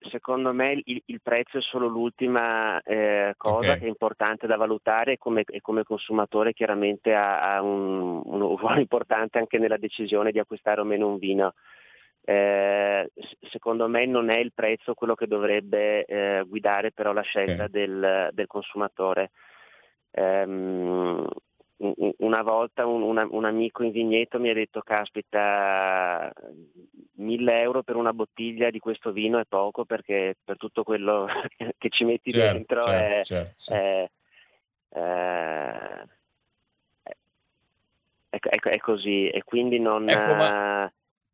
[0.00, 3.78] secondo me il, il, prezzo è solo l'ultima eh, cosa okay.
[3.78, 8.56] che è importante da valutare e come, e come consumatore chiaramente ha, ha un, un,
[8.56, 11.54] ruolo importante anche nella decisione di acquistare o meno un vino
[12.22, 13.10] eh,
[13.50, 17.70] secondo me non è il prezzo quello che dovrebbe eh, guidare però la scelta okay.
[17.70, 19.30] del, del, consumatore.
[20.12, 21.26] Um,
[22.18, 26.30] una volta un, una, un, amico in vigneto mi ha detto caspita
[27.14, 31.26] 1000 euro per una bottiglia di questo vino è poco perché per tutto quello
[31.78, 34.12] che ci metti certo, dentro certo, è, certo, certo.
[34.88, 34.98] È,
[38.28, 40.08] è, è, così e quindi non...
[40.08, 40.92] Ecco, ma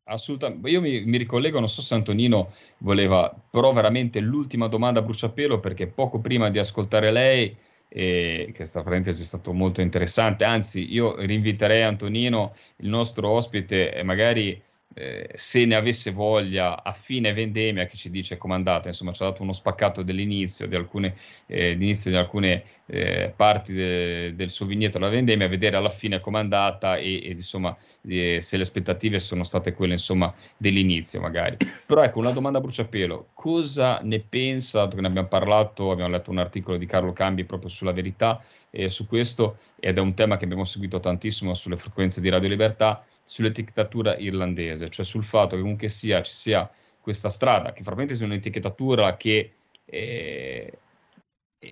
[0.09, 5.03] Assolutamente, io mi, mi, ricollego, non so se Antonino voleva, però veramente l'ultima domanda a
[5.03, 7.53] bruciapelo perché poco prima di ascoltare lei,
[7.89, 14.61] eh, questa parentesi è stato molto interessante, anzi io rinviterei Antonino, il nostro ospite, magari
[14.93, 19.27] eh, se ne avesse voglia a fine vendemmia che ci dice comandata, insomma ci ha
[19.27, 21.15] dato uno spaccato dell'inizio di alcune,
[21.45, 26.97] eh, di alcune eh, parti de, del suo vigneto alla vendemmia, vedere alla fine comandata
[26.97, 27.77] e, e insomma
[28.07, 31.57] eh, se le aspettative sono state quelle insomma dell'inizio magari.
[31.85, 36.11] Però ecco una domanda a bruciapelo, cosa ne pensa, dato che ne abbiamo parlato, abbiamo
[36.11, 38.41] letto un articolo di Carlo Cambi proprio sulla verità
[38.87, 43.03] su questo ed è un tema che abbiamo seguito tantissimo sulle frequenze di Radio Libertà,
[43.27, 46.69] sull'etichettatura irlandese, cioè sul fatto che comunque sia, ci sia
[46.99, 49.51] questa strada, che francamente sia un'etichettatura che
[49.85, 50.71] eh,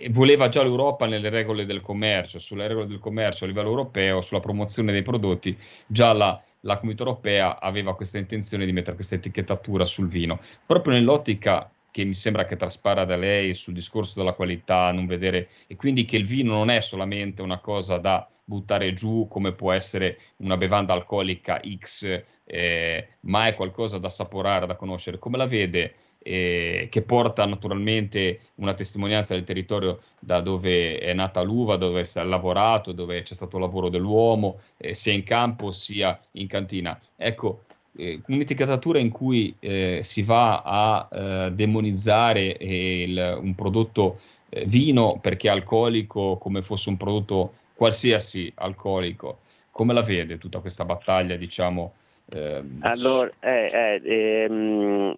[0.09, 4.41] voleva già l'Europa nelle regole del commercio, sulle regole del commercio a livello europeo, sulla
[4.41, 9.85] promozione dei prodotti, già la, la Comunità Europea aveva questa intenzione di mettere questa etichettatura
[9.85, 14.91] sul vino, proprio nell'ottica che mi sembra che traspara da lei sul discorso della qualità,
[14.91, 19.27] non vedere, e quindi che il vino non è solamente una cosa da buttare giù
[19.27, 25.19] come può essere una bevanda alcolica X, eh, ma è qualcosa da assaporare, da conoscere.
[25.19, 25.95] Come la vede?
[26.27, 32.17] Eh, che porta naturalmente una testimonianza del territorio da dove è nata l'uva, dove si
[32.17, 36.99] è lavorato, dove c'è stato il lavoro dell'uomo, eh, sia in campo sia in cantina.
[37.15, 37.65] Ecco,
[37.97, 44.19] eh, un'etichettatura in cui eh, si va a eh, demonizzare il, un prodotto
[44.49, 49.39] eh, vino perché è alcolico come fosse un prodotto qualsiasi alcolico,
[49.71, 51.93] come la vede tutta questa battaglia, diciamo?
[52.33, 52.79] Ehm...
[52.81, 55.15] Allora, eh, eh, ehm,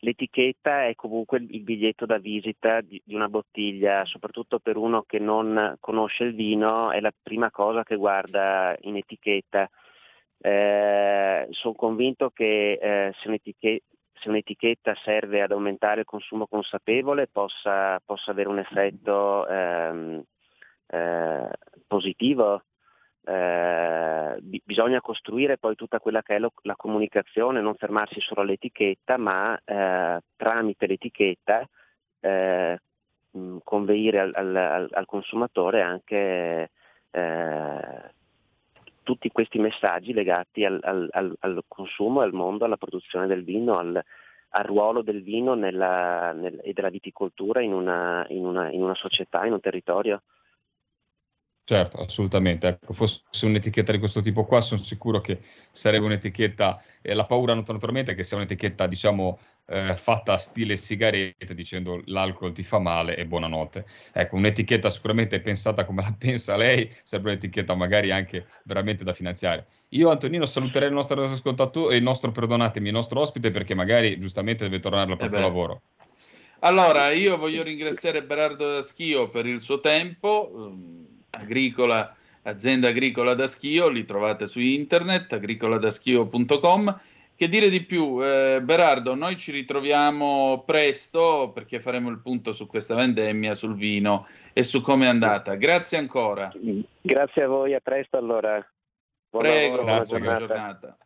[0.00, 5.76] l'etichetta è comunque il biglietto da visita di, una bottiglia, soprattutto per uno che non
[5.80, 9.70] conosce il vino, è la prima cosa che guarda in etichetta.
[10.42, 13.84] Eh, sono convinto che eh, se un'etichetta
[14.20, 20.22] se un'etichetta serve ad aumentare il consumo consapevole possa, possa avere un effetto ehm,
[20.90, 21.48] eh,
[21.86, 22.62] positivo,
[23.24, 29.16] eh, bisogna costruire poi tutta quella che è lo- la comunicazione, non fermarsi solo all'etichetta,
[29.16, 31.68] ma eh, tramite l'etichetta
[32.20, 32.78] eh,
[33.30, 36.70] mh, conveire al, al, al, consumatore anche
[37.10, 38.10] eh,
[39.02, 44.02] tutti questi messaggi legati al, al, consumo, al mondo, alla produzione del vino, al,
[44.50, 48.94] al ruolo del vino nella, nel, e della viticoltura in una, in, una, in una
[48.94, 50.22] società, in un territorio.
[51.70, 52.66] Certo, assolutamente.
[52.66, 55.38] Ecco, fosse un'etichetta di questo tipo qua, sono sicuro che
[55.70, 60.74] sarebbe un'etichetta, e la paura naturalmente è che sia un'etichetta, diciamo, eh, fatta a stile
[60.74, 63.86] sigaretta, dicendo l'alcol ti fa male e buonanotte.
[64.12, 69.66] Ecco, un'etichetta sicuramente pensata come la pensa lei, sarebbe un'etichetta magari anche veramente da finanziare.
[69.90, 74.64] Io, Antonino, saluterei il nostro ascoltatore, il nostro, perdonatemi, il nostro ospite, perché magari giustamente
[74.64, 75.82] deve tornare al proprio eh lavoro.
[76.62, 81.08] Allora, io voglio ringraziare Berardo Daschio per il suo tempo.
[81.30, 87.00] Agricola, azienda agricola da schio, li trovate su internet, agricoladaschio.com.
[87.40, 92.66] Che dire di più, eh, Berardo, noi ci ritroviamo presto perché faremo il punto su
[92.66, 95.54] questa vendemmia, sul vino e su come è andata.
[95.54, 96.52] Grazie ancora.
[97.00, 98.62] Grazie a voi, a presto allora.
[99.30, 100.38] Buon Prego, lavoro, buona giornata.
[100.38, 100.98] giornata.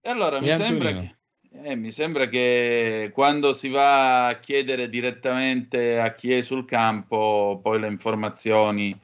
[0.00, 1.16] E allora mi sembra, che,
[1.62, 7.60] eh, mi sembra che quando si va a chiedere direttamente a chi è sul campo
[7.62, 8.98] poi le informazioni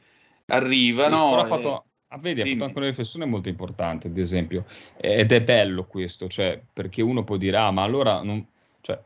[0.46, 1.34] arrivano.
[1.34, 4.66] Sì, ha fatto, ah, vedi, ha fatto anche una riflessione molto importante, ad esempio,
[4.96, 8.46] ed è bello questo, cioè, perché uno può dire, ah, ma allora non,
[8.80, 9.00] cioè,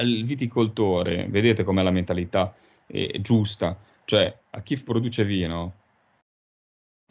[0.00, 2.54] il viticoltore, vedete com'è la mentalità
[2.86, 5.80] è giusta, cioè, a chi produce vino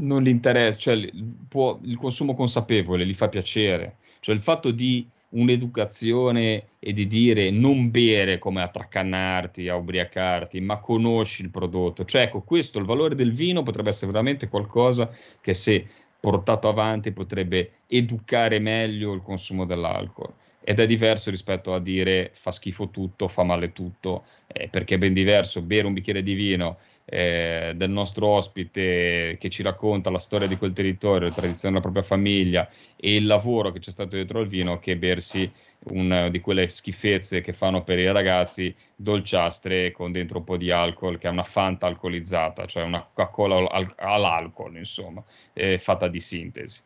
[0.03, 1.09] non gli interessa, cioè,
[1.47, 7.51] può, il consumo consapevole gli fa piacere, cioè il fatto di un'educazione e di dire
[7.51, 12.05] non bere come a traccannarti, a ubriacarti, ma conosci il prodotto.
[12.05, 15.09] Cioè, ecco, questo, il valore del vino potrebbe essere veramente qualcosa
[15.39, 15.85] che se
[16.19, 20.31] portato avanti potrebbe educare meglio il consumo dell'alcol.
[20.63, 24.97] Ed è diverso rispetto a dire fa schifo tutto, fa male tutto, eh, perché è
[24.99, 26.77] ben diverso bere un bicchiere di vino
[27.13, 31.91] eh, del nostro ospite che ci racconta la storia di quel territorio, la tradizione della
[31.91, 35.51] propria famiglia e il lavoro che c'è stato dietro al vino che bersi
[35.89, 40.71] una di quelle schifezze che fanno per i ragazzi dolciastre con dentro un po' di
[40.71, 46.21] alcol, che è una fanta alcolizzata, cioè una Coca-Cola al- all'alcol, insomma, eh, fatta di
[46.21, 46.81] sintesi.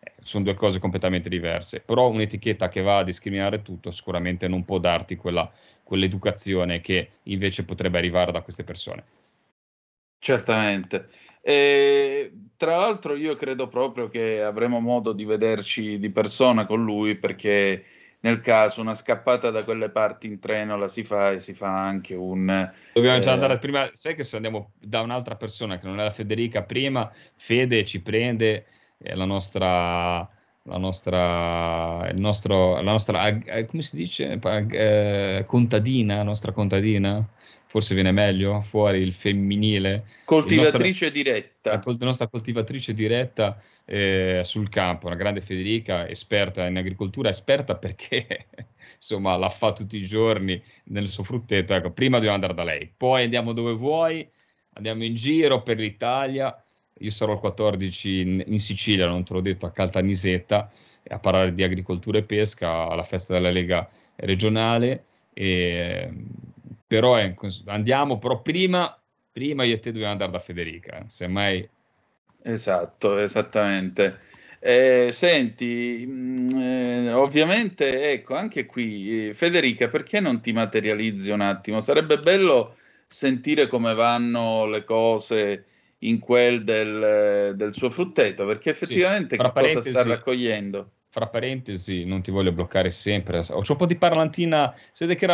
[0.00, 4.66] Eh, sono due cose completamente diverse, però un'etichetta che va a discriminare tutto sicuramente non
[4.66, 5.50] può darti quella,
[5.82, 9.19] quell'educazione che invece potrebbe arrivare da queste persone.
[10.20, 11.08] Certamente.
[11.40, 17.16] E, tra l'altro io credo proprio che avremo modo di vederci di persona con lui
[17.16, 17.84] perché
[18.20, 21.84] nel caso una scappata da quelle parti in treno la si fa e si fa
[21.84, 22.70] anche un...
[22.92, 23.20] Dobbiamo eh...
[23.20, 26.62] già andare prima, sai che se andiamo da un'altra persona che non è la Federica
[26.62, 28.66] prima, Fede ci prende,
[28.98, 30.28] è la nostra
[30.64, 37.26] la nostra, il nostro, la nostra, eh, come si dice, eh, contadina, la nostra contadina,
[37.70, 40.04] forse viene meglio, fuori il femminile.
[40.24, 41.80] Coltivatrice il nostra, diretta.
[41.84, 48.46] La, nostra coltivatrice diretta eh, sul campo, una grande Federica, esperta in agricoltura, esperta perché
[48.98, 51.72] insomma l'ha fa tutti i giorni nel suo frutteto.
[51.72, 54.28] Ecco, prima dobbiamo andare da lei, poi andiamo dove vuoi,
[54.72, 56.60] andiamo in giro per l'Italia.
[56.98, 60.72] Io sarò il 14 in, in Sicilia, non te l'ho detto, a Caltanissetta,
[61.06, 65.04] a parlare di agricoltura e pesca alla festa della Lega regionale.
[65.32, 66.12] E,
[66.90, 67.36] però eh,
[67.66, 71.68] andiamo, però prima, prima io e te dobbiamo andare da Federica, eh, semmai...
[72.42, 74.18] Esatto, esattamente.
[74.58, 81.30] Eh, senti, mh, mm, eh, ovviamente, ecco, anche qui, eh, Federica, perché non ti materializzi
[81.30, 81.80] un attimo?
[81.80, 82.74] Sarebbe bello
[83.06, 85.66] sentire come vanno le cose
[85.98, 90.90] in quel del, del suo frutteto, perché effettivamente sì, che cosa sta raccogliendo?
[91.10, 94.72] Fra parentesi, non ti voglio bloccare sempre, ho un po' di parlantina,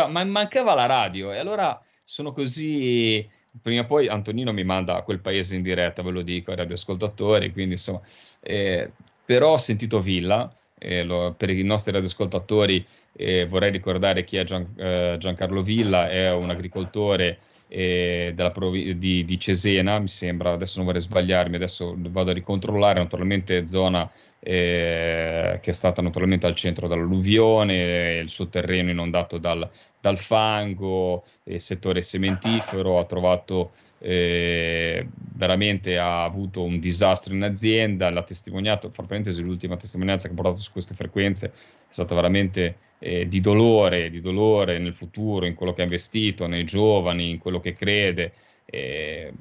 [0.07, 3.27] ma mancava la radio e allora sono così,
[3.61, 6.57] prima o poi Antonino mi manda a quel paese in diretta, ve lo dico, ai
[6.57, 8.01] radioascoltatori, quindi insomma,
[8.41, 8.91] eh,
[9.23, 14.43] però ho sentito Villa, eh, lo, per i nostri radioascoltatori eh, vorrei ricordare chi è
[14.43, 17.37] Gian, eh, Giancarlo Villa, è un agricoltore
[17.67, 22.99] eh, prov- di, di, Cesena, mi sembra, adesso non vorrei sbagliarmi, adesso vado a ricontrollare,
[22.99, 24.09] naturalmente zona
[24.39, 31.25] eh, che è stata naturalmente al centro dell'alluvione, il suo terreno inondato dal, dal fango,
[31.43, 38.89] il settore sementifero, ha trovato eh, veramente ha avuto un disastro in azienda, l'ha testimoniato,
[38.89, 43.41] fra parentesi l'ultima testimonianza che ha portato su queste frequenze è stata veramente eh, di
[43.41, 47.73] dolore, di dolore nel futuro, in quello che ha investito, nei giovani, in quello che
[47.73, 48.33] crede.
[48.65, 49.31] Eh,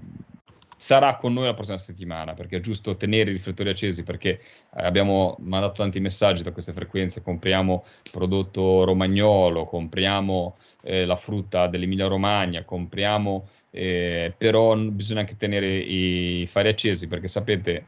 [0.76, 4.40] sarà con noi la prossima settimana perché è giusto tenere i riflettori accesi perché eh,
[4.84, 12.06] abbiamo mandato tanti messaggi da queste frequenze, compriamo prodotto romagnolo, compriamo eh, la frutta dell'Emilia
[12.06, 17.86] Romagna, compriamo, eh, però bisogna anche tenere i fari accesi perché sapete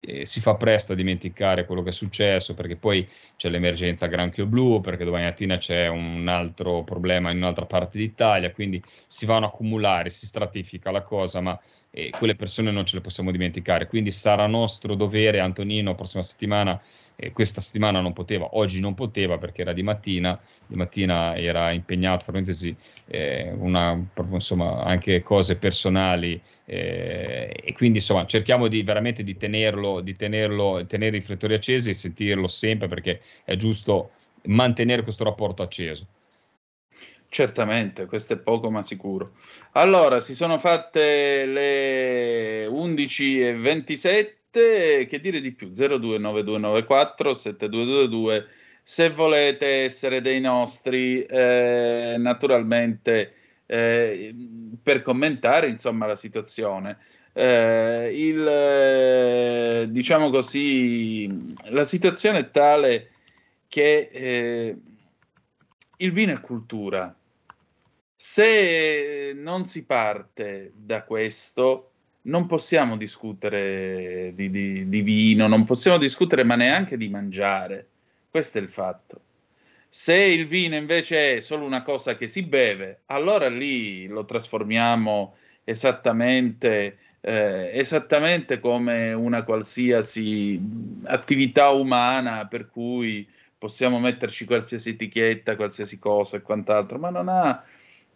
[0.00, 4.46] eh, si fa presto a dimenticare quello che è successo perché poi c'è l'emergenza granchio
[4.46, 9.46] blu, perché domani mattina c'è un altro problema in un'altra parte d'Italia, quindi si vanno
[9.46, 11.60] a accumulare, si stratifica la cosa, ma
[11.96, 13.86] e quelle persone non ce le possiamo dimenticare.
[13.86, 16.78] Quindi sarà nostro dovere, Antonino, prossima settimana,
[17.16, 21.72] eh, questa settimana non poteva, oggi non poteva perché era di mattina, di mattina era
[21.72, 23.98] impegnato, fra parentesi, eh, una,
[24.30, 30.84] insomma, anche cose personali eh, e quindi insomma cerchiamo di veramente di tenerlo, di tenerlo,
[30.86, 34.10] tenere i riflettori accesi e sentirlo sempre perché è giusto
[34.42, 36.06] mantenere questo rapporto acceso.
[37.28, 39.32] Certamente, questo è poco ma sicuro.
[39.72, 45.68] Allora, si sono fatte le 11.27, che dire di più?
[45.68, 48.46] 029294 7222
[48.88, 53.34] se volete essere dei nostri, eh, naturalmente,
[53.66, 54.32] eh,
[54.80, 56.96] per commentare insomma la situazione.
[57.32, 61.28] Eh, il, eh, diciamo così,
[61.64, 63.10] la situazione è tale
[63.66, 64.76] che eh,
[65.96, 67.12] il vino è cultura.
[68.14, 71.90] Se non si parte da questo,
[72.26, 77.88] non possiamo discutere di, di, di, vino, non possiamo discutere ma neanche di mangiare.
[78.30, 79.20] Questo è il fatto.
[79.88, 85.36] Se il vino invece è solo una cosa che si beve, allora lì lo trasformiamo
[85.64, 90.60] esattamente, eh, esattamente come una qualsiasi
[91.04, 97.64] attività umana per cui possiamo metterci qualsiasi etichetta, qualsiasi cosa e quant'altro, ma non ha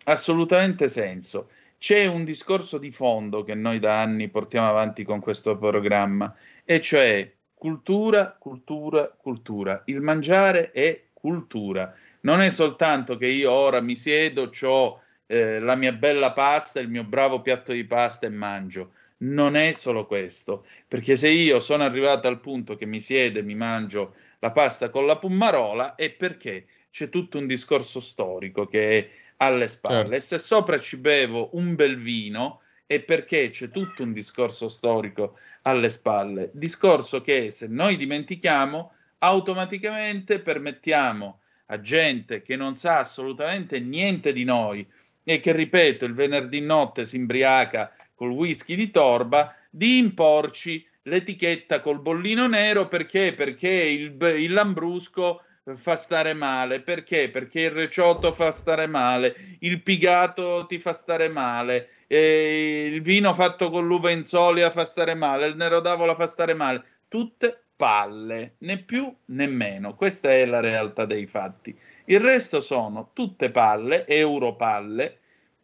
[0.05, 1.49] assolutamente senso.
[1.81, 6.79] C'è un discorso di fondo che noi da anni portiamo avanti con questo programma, e
[6.79, 9.81] cioè cultura, cultura, cultura.
[9.87, 11.95] Il mangiare è cultura.
[12.21, 16.91] Non è soltanto che io ora mi siedo, ho eh, la mia bella pasta, il
[16.91, 18.93] mio bravo piatto di pasta e mangio.
[19.21, 23.43] Non è solo questo, perché se io sono arrivato al punto che mi siedo e
[23.43, 28.99] mi mangio la pasta con la pummarola è perché c'è tutto un discorso storico che
[28.99, 29.11] è
[29.43, 29.97] alle spalle.
[29.97, 30.15] Certo.
[30.15, 35.39] E se sopra ci bevo un bel vino è perché c'è tutto un discorso storico
[35.63, 36.51] alle spalle.
[36.53, 44.45] Discorso che se noi dimentichiamo, automaticamente permettiamo a gente che non sa assolutamente niente di
[44.45, 44.87] noi
[45.23, 51.81] e che, ripeto, il venerdì notte si imbriaca col whisky di torba, di imporci l'etichetta
[51.81, 53.33] col bollino nero perché?
[53.35, 55.43] Perché il, il lambrusco
[55.77, 56.81] fa stare male.
[56.81, 57.31] Perché?
[57.31, 63.71] Perché il reciotto fa stare male, il pigato ti fa stare male, il vino fatto
[63.71, 66.83] con l'uva insolia fa stare male, il nero d'avola fa stare male.
[67.09, 69.95] Tutte palle, né più né meno.
[69.95, 71.77] Questa è la realtà dei fatti.
[72.07, 75.19] Il resto sono tutte palle, europalle,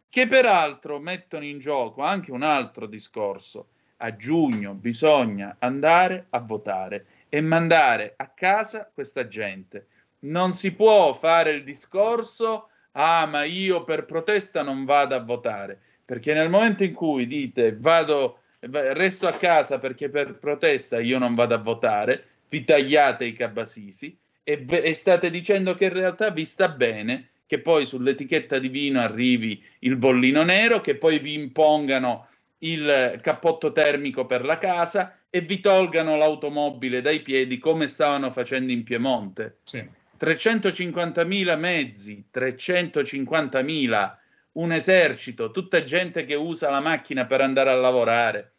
[0.09, 3.67] che peraltro mettono in gioco anche un altro discorso.
[3.97, 9.87] A giugno bisogna andare a votare e mandare a casa questa gente.
[10.19, 15.79] Non si può fare il discorso, ah ma io per protesta non vado a votare,
[16.03, 21.35] perché nel momento in cui dite vado, resto a casa perché per protesta io non
[21.35, 26.45] vado a votare, vi tagliate i cabasisi e, e state dicendo che in realtà vi
[26.45, 32.27] sta bene che poi sull'etichetta di vino arrivi il bollino nero, che poi vi impongano
[32.59, 38.71] il cappotto termico per la casa e vi tolgano l'automobile dai piedi come stavano facendo
[38.71, 39.59] in Piemonte.
[39.63, 39.85] Sì.
[40.19, 44.17] 350.000 mezzi, 350.000,
[44.53, 48.53] un esercito, tutta gente che usa la macchina per andare a lavorare,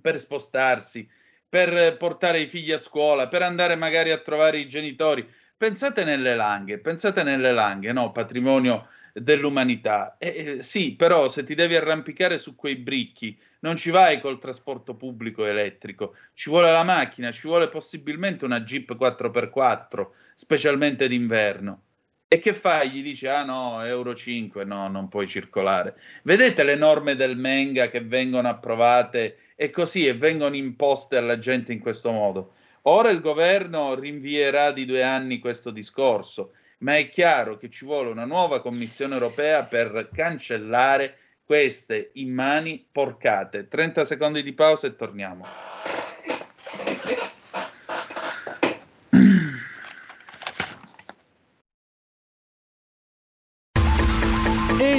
[0.00, 1.08] per spostarsi,
[1.48, 5.28] per portare i figli a scuola, per andare magari a trovare i genitori.
[5.56, 8.12] Pensate nelle langhe, pensate nelle langhe, no?
[8.12, 8.88] Patrimonio
[9.20, 10.16] dell'umanità.
[10.18, 14.38] Eh, eh, sì, però se ti devi arrampicare su quei bricchi, non ci vai col
[14.38, 21.82] trasporto pubblico elettrico, ci vuole la macchina, ci vuole possibilmente una Jeep 4x4, specialmente d'inverno.
[22.28, 22.90] E che fai?
[22.90, 25.96] Gli dice, ah no, Euro 5, no, non puoi circolare.
[26.24, 31.72] Vedete le norme del Menga che vengono approvate e così e vengono imposte alla gente
[31.72, 32.54] in questo modo.
[32.82, 38.10] Ora il governo rinvierà di due anni questo discorso, ma è chiaro che ci vuole
[38.10, 43.68] una nuova Commissione europea per cancellare queste immani porcate.
[43.68, 45.44] 30 secondi di pausa e torniamo.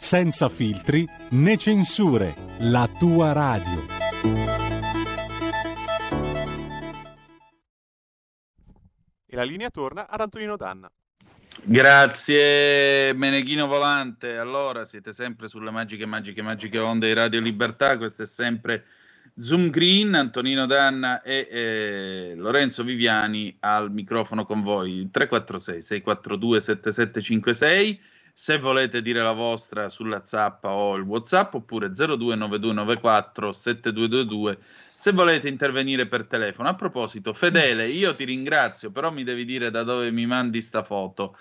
[0.00, 3.86] senza filtri né censure, la tua radio.
[9.26, 10.90] E la linea torna ad Antonino Danna.
[11.62, 14.38] Grazie Meneghino Volante.
[14.38, 17.98] Allora, siete sempre sulle magiche, magiche, magiche onde di Radio Libertà.
[17.98, 18.84] Questo è sempre
[19.36, 25.08] Zoom Green, Antonino Danna e eh, Lorenzo Viviani al microfono con voi.
[25.10, 28.00] 346 642 7756
[28.40, 34.58] se volete dire la vostra sulla zappa o il whatsapp oppure 029294 7222
[34.94, 36.68] se volete intervenire per telefono.
[36.68, 40.84] A proposito Fedele io ti ringrazio però mi devi dire da dove mi mandi sta
[40.84, 41.36] foto.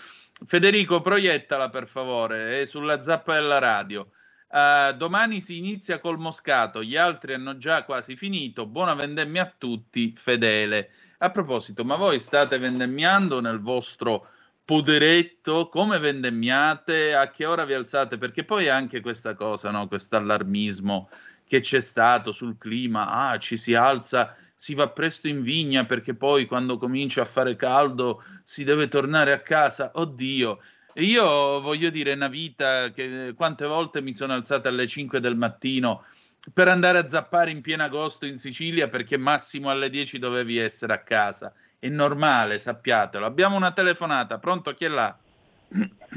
[0.48, 4.10] Federico proiettala per favore è sulla zappa della radio.
[4.50, 8.66] Uh, domani si inizia col moscato gli altri hanno già quasi finito.
[8.66, 10.90] Buona vendemmia a tutti Fedele.
[11.20, 14.30] A proposito ma voi state vendemmiando nel vostro
[14.68, 19.88] poderetto, come vendemmiate, a che ora vi alzate, perché poi anche questa cosa, no?
[19.88, 21.10] questo allarmismo
[21.48, 26.16] che c'è stato sul clima, ah, ci si alza, si va presto in vigna perché
[26.16, 30.60] poi quando comincia a fare caldo si deve tornare a casa, oddio.
[30.96, 36.04] Io voglio dire, una vita che quante volte mi sono alzata alle 5 del mattino
[36.52, 40.92] per andare a zappare in pieno agosto in Sicilia perché massimo alle 10 dovevi essere
[40.92, 43.26] a casa è normale, sappiatelo.
[43.26, 44.74] Abbiamo una telefonata, pronto?
[44.74, 45.16] Chi è là?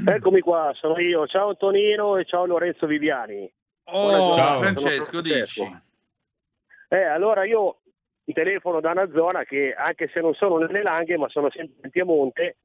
[0.05, 1.27] Eccomi qua, sono io.
[1.27, 3.51] Ciao Antonino e ciao Lorenzo Viviani.
[3.85, 5.61] Oh, ciao Francesco, dici.
[6.87, 7.77] Eh, allora io
[8.33, 11.89] telefono da una zona che, anche se non sono nelle Langhe, ma sono sempre in
[11.89, 12.57] Piemonte,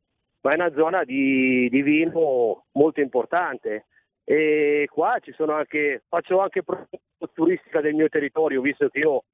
[0.43, 3.87] ma è una zona di, di vino molto importante.
[4.25, 6.63] E qua ci sono anche, faccio anche
[7.33, 9.25] turistica del mio territorio, visto che io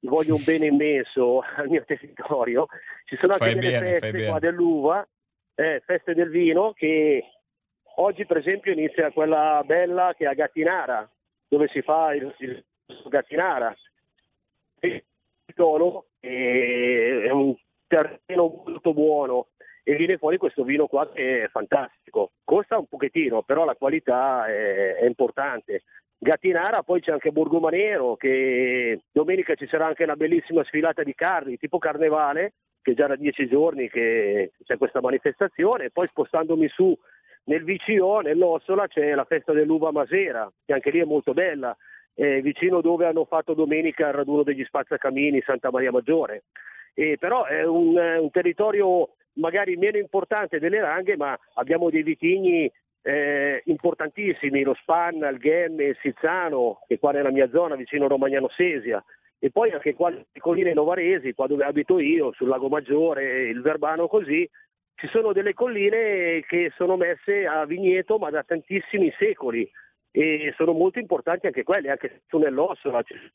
[0.00, 2.66] voglio un bene immenso al mio territorio.
[3.04, 5.08] Ci sono anche Fai delle bene, feste qua dell'uva,
[5.54, 7.24] eh, feste del vino, che
[7.96, 11.10] oggi per esempio inizia quella bella che è a Gattinara,
[11.48, 12.64] dove si fa il, il
[13.08, 13.76] Gattinara.
[14.80, 15.04] Il
[15.54, 17.54] tono è un
[17.86, 19.48] terreno molto buono
[19.82, 22.32] e viene fuori questo vino qua che è fantastico.
[22.44, 25.82] Costa un pochettino, però la qualità è, è importante.
[26.22, 31.56] Gattinara, poi c'è anche Borgomanero, che domenica ci sarà anche una bellissima sfilata di carni,
[31.56, 32.52] tipo carnevale,
[32.82, 36.94] che già da dieci giorni che c'è questa manifestazione, poi spostandomi su
[37.44, 41.74] nel VCO, nell'Ossola, c'è la festa dell'uva masera, che anche lì è molto bella,
[42.14, 46.42] eh, vicino dove hanno fatto domenica il raduno degli spazzacamini Santa Maria Maggiore.
[46.92, 52.02] Eh, però è un, è un territorio magari meno importante delle Ranghe, ma abbiamo dei
[52.02, 52.70] vitigni
[53.02, 58.48] eh, importantissimi, lo Spanna, il Ghemme, Sizzano, che qua nella mia zona, vicino a Romagnano
[58.48, 59.02] Sesia,
[59.38, 63.62] e poi anche qua nelle colline novaresi, qua dove abito io, sul Lago Maggiore, il
[63.62, 64.48] Verbano così,
[64.96, 69.68] ci sono delle colline che sono messe a vigneto ma da tantissimi secoli
[70.10, 73.02] e sono molto importanti anche quelle, anche su nell'Ossola.
[73.06, 73.32] sono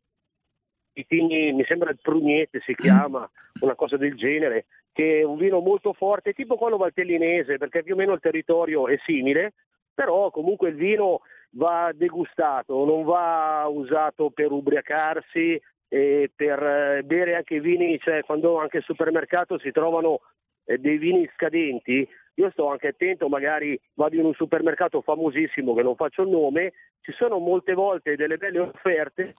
[0.93, 3.29] vitigni, mi sembra il Prugnete si chiama,
[3.61, 4.65] una cosa del genere,
[4.95, 8.87] che è un vino molto forte, tipo quello valtellinese, perché più o meno il territorio
[8.87, 9.51] è simile,
[9.93, 11.19] però comunque il vino
[11.55, 18.57] va degustato, non va usato per ubriacarsi e per eh, bere anche vini, cioè quando
[18.57, 20.21] anche al supermercato si trovano
[20.63, 25.83] eh, dei vini scadenti, io sto anche attento, magari vado in un supermercato famosissimo che
[25.83, 26.71] non faccio il nome,
[27.01, 29.33] ci sono molte volte delle belle offerte,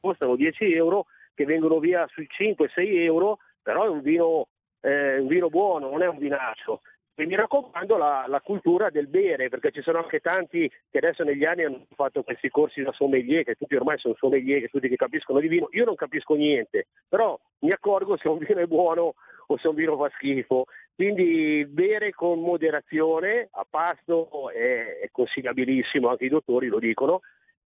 [0.00, 2.70] costano 10 euro, che vengono via sui 5-6
[3.00, 4.48] euro, però è un vino,
[4.80, 6.80] eh, un vino buono, non è un vinaccio.
[7.14, 11.22] E mi raccomando la, la cultura del bere, perché ci sono anche tanti che adesso
[11.24, 14.88] negli anni hanno fatto questi corsi da sommelier, che tutti ormai sono sommelier, che tutti
[14.88, 15.68] che capiscono di vino.
[15.72, 19.14] Io non capisco niente, però mi accorgo se un vino è buono
[19.46, 20.64] o se un vino fa schifo.
[20.94, 27.20] Quindi bere con moderazione, a pasto è, è consigliabilissimo, anche i dottori lo dicono,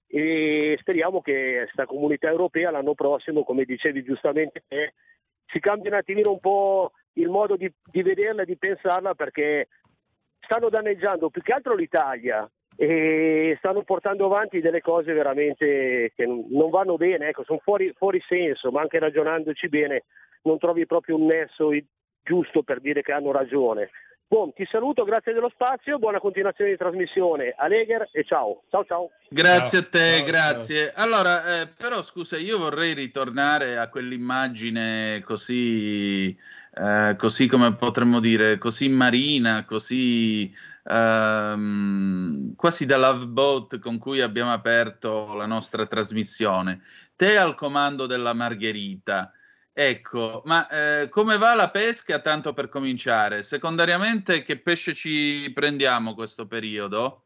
[0.06, 4.94] e speriamo che questa comunità europea l'anno prossimo, come dicevi giustamente te,
[5.46, 9.68] si cambi un attimino un po' il modo di, di vederla e di pensarla perché
[10.40, 16.70] stanno danneggiando più che altro l'Italia e stanno portando avanti delle cose veramente che non
[16.70, 20.04] vanno bene, ecco, sono fuori, fuori senso, ma anche ragionandoci bene
[20.42, 21.70] non trovi proprio un nesso
[22.22, 23.90] giusto per dire che hanno ragione.
[24.26, 27.54] Buon, ti saluto, grazie dello spazio, buona continuazione di trasmissione.
[27.56, 28.62] A Legher e ciao.
[28.70, 29.10] Ciao ciao.
[29.28, 30.92] Grazie a te, grazie.
[30.94, 36.36] Allora, eh, però scusa, io vorrei ritornare a quell'immagine così,
[36.74, 40.52] eh, così come potremmo dire, così marina, così
[40.84, 46.80] ehm, quasi da love boat con cui abbiamo aperto la nostra trasmissione.
[47.14, 49.32] Te al comando della Margherita.
[49.76, 53.42] Ecco, ma eh, come va la pesca tanto per cominciare?
[53.42, 57.24] Secondariamente, che pesce ci prendiamo questo periodo?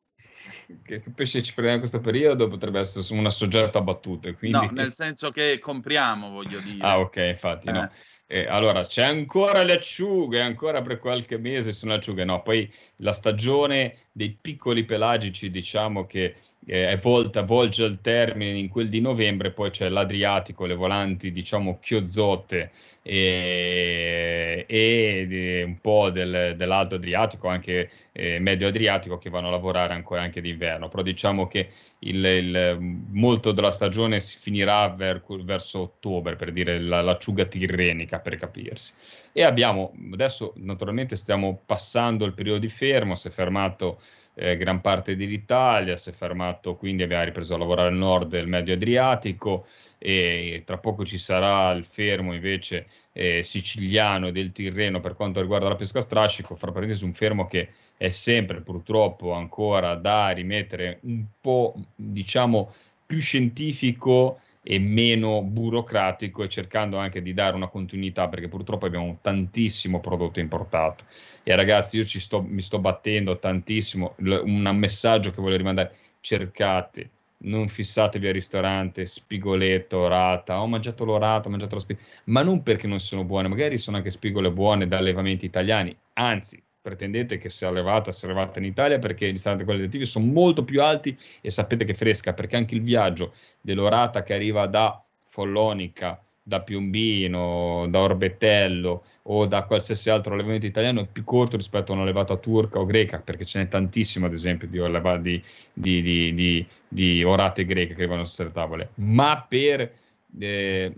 [0.82, 4.32] Che, pesce ci prendiamo questo periodo potrebbe essere una soggetta a battute.
[4.32, 4.64] Quindi...
[4.64, 6.82] No, nel senso che compriamo, voglio dire.
[6.86, 7.90] Ah, ok, infatti, no.
[8.26, 12.24] Eh, allora, c'è ancora le acciughe, ancora per qualche mese sono acciughe.
[12.24, 16.34] No, poi la stagione dei piccoli pelagici, diciamo che
[16.68, 21.78] eh, volta, volge al termine in quel di novembre, poi c'è l'Adriatico, le volanti, diciamo,
[21.80, 22.70] chiozzotte
[23.02, 29.50] e, e, e un po' del, dell'Alto Adriatico, anche eh, Medio Adriatico, che vanno a
[29.50, 30.88] lavorare ancora anche d'inverno.
[30.88, 32.78] Però diciamo che il, il-
[33.10, 38.92] molto della stagione si finirà ver- verso ottobre, per dire la- l'acciuga tirrenica, per capirsi.
[39.32, 44.00] E abbiamo, adesso naturalmente stiamo passando il periodo di fermo, si è fermato
[44.38, 48.46] eh, gran parte dell'Italia, si è fermato, quindi abbiamo ripreso a lavorare al nord del
[48.46, 49.66] Medio Adriatico
[49.98, 55.68] e tra poco ci sarà il fermo invece eh, siciliano del Tirreno per quanto riguarda
[55.68, 61.24] la pesca strascico, fra parentesi un fermo che è sempre purtroppo ancora da rimettere un
[61.40, 62.72] po' diciamo
[63.04, 69.16] più scientifico e meno burocratico e cercando anche di dare una continuità perché purtroppo abbiamo
[69.22, 71.04] tantissimo prodotto importato.
[71.42, 74.12] E ragazzi io ci sto, mi sto battendo tantissimo.
[74.18, 77.10] L- un messaggio che voglio rimandare cercate
[77.40, 82.62] non fissatevi al ristorante spigoletto, orata ho mangiato l'orata, ho mangiato la spigola ma non
[82.62, 87.50] perché non sono buone magari sono anche spigole buone da allevamenti italiani anzi pretendete che
[87.50, 91.50] sia allevata, sia allevata in Italia perché gli standard qualitativi sono molto più alti e
[91.50, 98.00] sapete che fresca perché anche il viaggio dell'orata che arriva da Follonica da Piombino, da
[98.00, 102.86] Orbettello o da qualsiasi altro allevamento italiano è più corto rispetto a un'allevata turca o
[102.86, 105.42] greca, perché ce n'è tantissimo, ad esempio, di,
[105.74, 108.92] di, di, di, di orate greche che arrivano sulle tavole.
[108.94, 109.92] Ma per,
[110.38, 110.94] eh,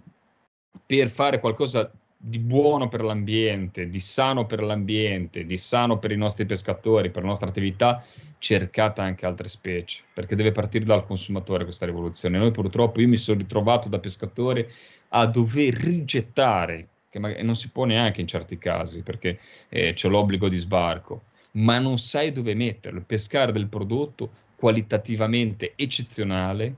[0.87, 1.91] per fare qualcosa
[2.22, 7.22] di buono per l'ambiente, di sano per l'ambiente, di sano per i nostri pescatori, per
[7.22, 8.04] la nostra attività,
[8.36, 12.36] cercate anche altre specie, perché deve partire dal consumatore questa rivoluzione.
[12.36, 14.70] Noi purtroppo, io mi sono ritrovato da pescatore
[15.08, 19.38] a dover rigettare, che magari non si può neanche in certi casi, perché
[19.70, 26.74] eh, c'è l'obbligo di sbarco, ma non sai dove metterlo, pescare del prodotto qualitativamente eccezionale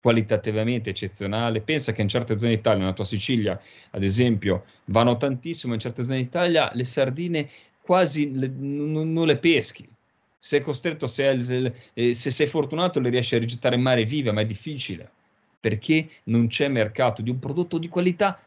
[0.00, 1.60] qualitativamente eccezionale.
[1.60, 6.02] Pensa che in certe zone d'Italia, nella tua Sicilia, ad esempio, vanno tantissimo, in certe
[6.02, 7.48] zone d'Italia le sardine
[7.80, 9.88] quasi le, non, non, le peschi.
[10.38, 14.40] Sei costretto, se, eh, se sei fortunato, le riesci a rigettare in mare vive, ma
[14.40, 15.10] è difficile
[15.60, 18.40] perché non c'è mercato di un prodotto di qualità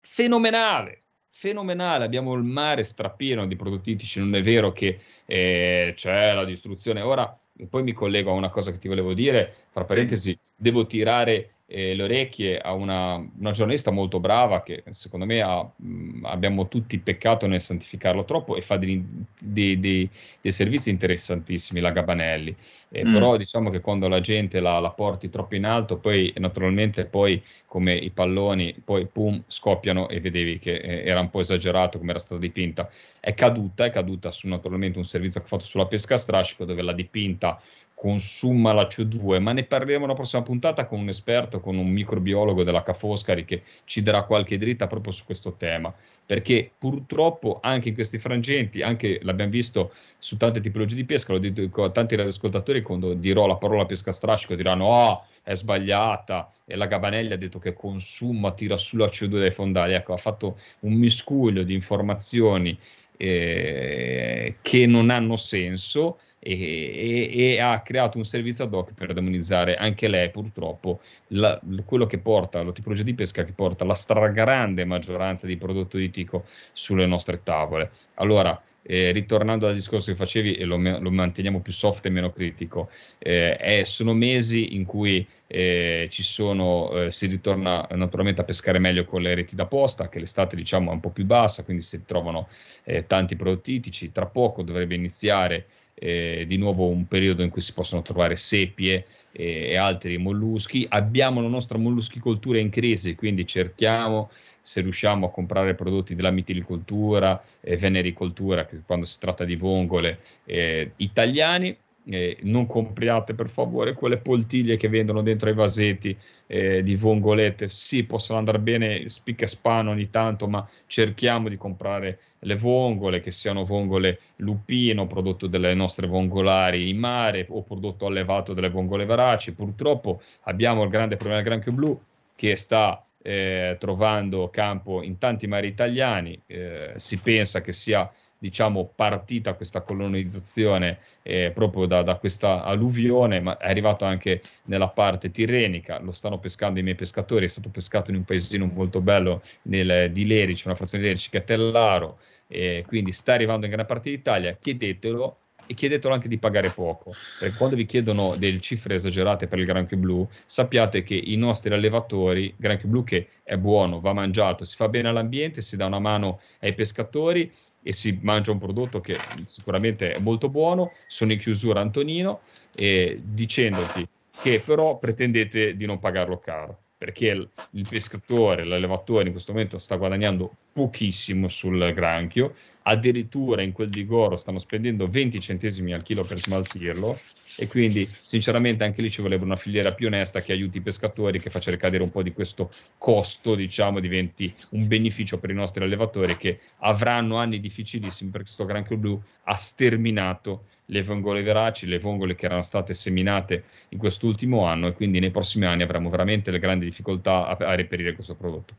[0.00, 1.02] fenomenale.
[1.28, 6.44] Fenomenale, abbiamo il mare strapieno di prodotti ittici, non è vero che eh, c'è la
[6.44, 7.00] distruzione.
[7.00, 10.38] Ora, poi mi collego a una cosa che ti volevo dire, tra parentesi, sì.
[10.54, 15.62] devo tirare eh, le orecchie a una, una, giornalista molto brava che secondo me ha,
[15.62, 19.04] mh, abbiamo tutti peccato nel santificarlo troppo e fa dei,
[19.38, 20.10] dei, dei,
[20.40, 22.56] dei servizi interessantissimi, la Gabanelli.
[22.88, 23.12] Eh, mm.
[23.12, 27.40] Però diciamo che quando la gente la, la, porti troppo in alto, poi naturalmente poi
[27.66, 32.10] come i palloni, poi pum, scoppiano e vedevi che eh, era un po' esagerato come
[32.10, 32.90] era stata dipinta.
[33.20, 36.64] È caduta, è caduta su naturalmente un servizio che ho fatto sulla pesca a strascico
[36.64, 37.60] dove l'ha dipinta
[38.00, 42.62] consuma la CO2, ma ne parleremo la prossima puntata con un esperto, con un microbiologo
[42.62, 45.92] della Ca' Foscari che ci darà qualche dritta proprio su questo tema,
[46.24, 51.38] perché purtroppo anche in questi frangenti, anche l'abbiamo visto su tante tipologie di pesca, lo
[51.38, 56.76] dico a tanti radioascoltatori, quando dirò la parola pesca strascico diranno oh, è sbagliata, e
[56.76, 60.94] la Gabanelli ha detto che consuma, tira sulla CO2 dai fondali, ecco, ha fatto un
[60.94, 62.78] miscuglio di informazioni
[63.18, 69.12] eh, che non hanno senso, e, e, e, ha creato un servizio ad hoc per
[69.12, 73.94] demonizzare anche lei purtroppo la, quello che porta, la tipologia di pesca che porta la
[73.94, 77.90] stragrande maggioranza di prodotto ittico sulle nostre tavole.
[78.14, 82.32] Allora, eh, ritornando al discorso che facevi e lo, lo manteniamo più soft e meno
[82.32, 88.44] critico, eh, è, sono mesi in cui eh, ci sono, eh, si ritorna naturalmente a
[88.44, 91.64] pescare meglio con le reti da posta, che l'estate diciamo è un po' più bassa,
[91.64, 92.48] quindi si trovano
[92.84, 95.66] eh, tanti prodotti ittici, tra poco dovrebbe iniziare
[96.00, 100.86] eh, di nuovo un periodo in cui si possono trovare seppie e, e altri molluschi.
[100.88, 104.30] Abbiamo la nostra molluschicoltura in crisi, quindi cerchiamo
[104.62, 110.92] se riusciamo a comprare prodotti della mitilicoltura e venericoltura, quando si tratta di vongole eh,
[110.96, 111.76] italiani,
[112.08, 117.68] eh, non compriate per favore quelle poltiglie che vendono dentro ai vasetti eh, di vongolette.
[117.68, 123.20] Sì, possono andare bene spic e span ogni tanto, ma cerchiamo di comprare le vongole,
[123.20, 129.04] che siano vongole lupino, prodotto delle nostre vongolari in mare o prodotto allevato delle vongole
[129.04, 129.54] veraci.
[129.54, 132.00] Purtroppo abbiamo il grande problema del granchio blu
[132.34, 136.40] che sta eh, trovando campo in tanti mari italiani.
[136.46, 138.10] Eh, si pensa che sia
[138.40, 144.88] diciamo, partita questa colonizzazione eh, proprio da, da, questa alluvione, ma è arrivato anche nella
[144.88, 149.02] parte tirrenica, lo stanno pescando i miei pescatori, è stato pescato in un paesino molto
[149.02, 153.66] bello nel, di Lerici, una frazione di Lerici che è Tellaro, eh, quindi sta arrivando
[153.66, 155.36] in gran parte d'Italia, chiedetelo
[155.66, 159.66] e chiedetelo anche di pagare poco, perché quando vi chiedono delle cifre esagerate per il
[159.66, 164.76] granchio blu, sappiate che i nostri allevatori, granchio blu che è buono, va mangiato, si
[164.76, 167.52] fa bene all'ambiente, si dà una mano ai pescatori,
[167.82, 169.16] e si mangia un prodotto che
[169.46, 172.40] sicuramente è molto buono, sono in chiusura Antonino,
[172.76, 174.06] e dicendoti
[174.40, 179.78] che però pretendete di non pagarlo caro, perché il, il pescatore, l'allevatore in questo momento
[179.78, 182.54] sta guadagnando pochissimo sul granchio,
[182.90, 187.18] addirittura in quel di Goro stanno spendendo 20 centesimi al chilo per smaltirlo
[187.56, 191.40] e quindi sinceramente anche lì ci vorrebbe una filiera più onesta che aiuti i pescatori,
[191.40, 195.84] che faccia ricadere un po' di questo costo, diciamo, diventi un beneficio per i nostri
[195.84, 202.00] allevatori che avranno anni difficilissimi perché questo granchio blu ha sterminato le vongole veraci, le
[202.00, 206.50] vongole che erano state seminate in quest'ultimo anno e quindi nei prossimi anni avremo veramente
[206.50, 208.74] le grandi difficoltà a, a reperire questo prodotto.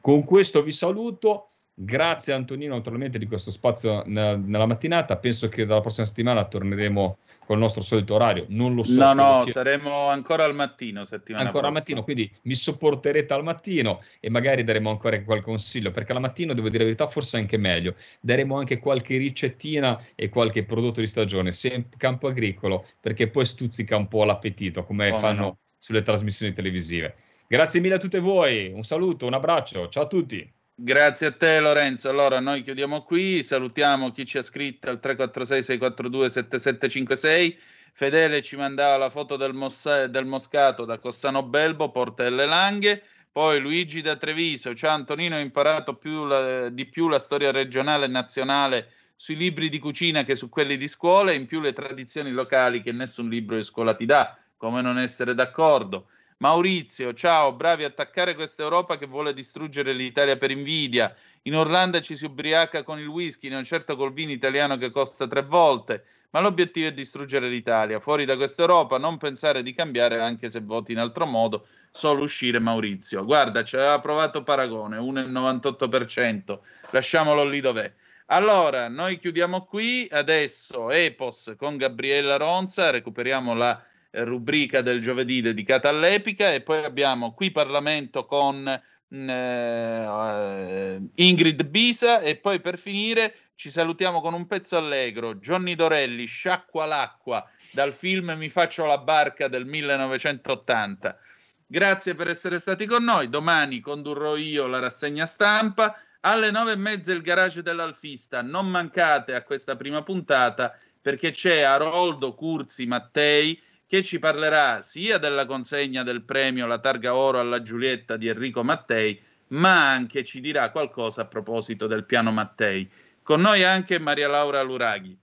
[0.00, 1.50] Con questo vi saluto.
[1.74, 5.16] Grazie Antonino naturalmente di questo spazio nella, nella mattinata.
[5.16, 7.18] Penso che dalla prossima settimana torneremo
[7.50, 8.44] col nostro solito orario.
[8.50, 9.00] Non lo so.
[9.00, 9.50] No, no, perché...
[9.50, 14.62] saremo ancora al mattino settimana Ancora al mattino, quindi mi sopporterete al mattino e magari
[14.62, 17.96] daremo ancora qualche consiglio, perché al mattino, devo dire la verità, forse anche meglio.
[18.20, 23.44] Daremo anche qualche ricettina e qualche prodotto di stagione, se in campo agricolo, perché poi
[23.44, 25.58] stuzzica un po' l'appetito, come oh, fanno no.
[25.76, 27.16] sulle trasmissioni televisive.
[27.48, 30.48] Grazie mille a tutti voi, un saluto, un abbraccio, ciao a tutti.
[30.82, 32.08] Grazie a te Lorenzo.
[32.08, 37.58] Allora noi chiudiamo qui, salutiamo chi ci ha scritto al 346 642 7756.
[37.92, 43.02] Fedele ci mandava la foto del, Mossa- del Moscato da Cossano Belbo, Portelle Langhe.
[43.30, 48.06] Poi Luigi da Treviso, ciao Antonino, ho imparato più la, di più la storia regionale
[48.06, 52.30] e nazionale sui libri di cucina che su quelli di scuola, in più le tradizioni
[52.30, 56.06] locali che nessun libro di scuola ti dà, come non essere d'accordo.
[56.42, 61.14] Maurizio, ciao, bravi a attaccare questa Europa che vuole distruggere l'Italia per invidia.
[61.42, 65.26] In Orlando ci si ubriaca con il whisky, non certo col vino italiano che costa
[65.26, 68.00] tre volte, ma l'obiettivo è distruggere l'Italia.
[68.00, 72.22] Fuori da questa Europa, non pensare di cambiare anche se voti in altro modo, solo
[72.22, 73.22] uscire Maurizio.
[73.26, 76.58] Guarda, ci aveva provato Paragone, 1,98%,
[76.92, 77.92] lasciamolo lì dov'è.
[78.32, 85.88] Allora, noi chiudiamo qui, adesso Epos con Gabriella Ronza, recuperiamo la rubrica del giovedì dedicata
[85.88, 88.80] all'epica e poi abbiamo qui Parlamento con
[89.14, 95.74] mm, eh, Ingrid Bisa e poi per finire ci salutiamo con un pezzo allegro, Johnny
[95.74, 101.18] Dorelli, Sciacqua l'acqua dal film Mi faccio la barca del 1980.
[101.66, 106.76] Grazie per essere stati con noi, domani condurrò io la rassegna stampa, alle nove e
[106.76, 113.60] mezza il garage dell'Alfista, non mancate a questa prima puntata perché c'è Aroldo Curzi Mattei
[113.90, 118.62] che ci parlerà sia della consegna del premio La Targa Oro alla Giulietta di Enrico
[118.62, 122.88] Mattei, ma anche ci dirà qualcosa a proposito del piano Mattei.
[123.20, 125.18] Con noi anche Maria Laura Luraghi.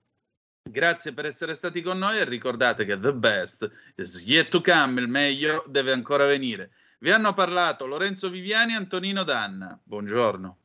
[0.64, 5.00] Grazie per essere stati con noi e ricordate che the best is yet to come,
[5.00, 6.72] il meglio deve ancora venire.
[7.00, 9.80] Vi hanno parlato Lorenzo Viviani e Antonino Danna.
[9.82, 10.58] Buongiorno.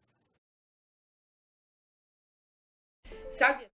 [3.30, 3.71] Salve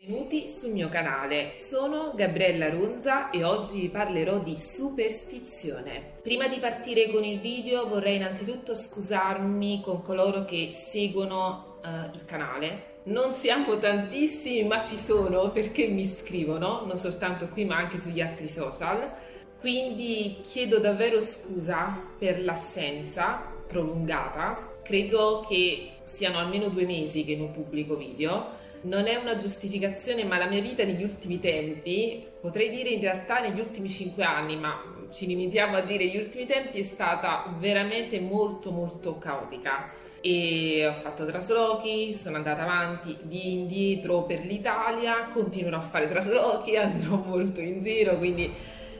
[0.00, 6.12] Benvenuti sul mio canale, sono Gabriella Runza e oggi vi parlerò di superstizione.
[6.22, 12.24] Prima di partire con il video vorrei innanzitutto scusarmi con coloro che seguono uh, il
[12.24, 13.00] canale.
[13.06, 18.20] Non siamo tantissimi ma ci sono perché mi scrivono, non soltanto qui ma anche sugli
[18.20, 19.10] altri social.
[19.58, 24.74] Quindi chiedo davvero scusa per l'assenza prolungata.
[24.84, 30.38] Credo che siano almeno due mesi che non pubblico video non è una giustificazione, ma
[30.38, 34.80] la mia vita negli ultimi tempi, potrei dire in realtà negli ultimi cinque anni, ma
[35.10, 39.90] ci limitiamo a dire gli ultimi tempi, è stata veramente molto molto caotica.
[40.20, 46.76] E ho fatto traslochi, sono andata avanti di indietro per l'Italia, continuerò a fare traslochi,
[46.78, 48.52] andrò molto in giro, quindi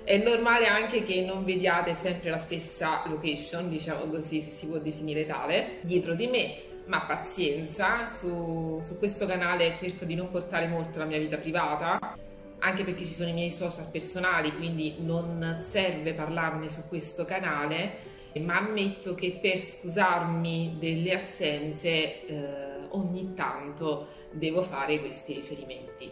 [0.04, 4.78] è normale anche che non vediate sempre la stessa location, diciamo così, se si può
[4.78, 10.66] definire tale, dietro di me ma pazienza, su, su questo canale cerco di non portare
[10.66, 12.16] molto la mia vita privata,
[12.60, 18.16] anche perché ci sono i miei social personali, quindi non serve parlarne su questo canale,
[18.40, 26.10] ma ammetto che per scusarmi delle assenze eh, ogni tanto devo fare questi riferimenti.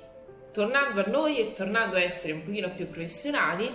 [0.52, 3.70] Tornando a noi e tornando a essere un pochino più professionali,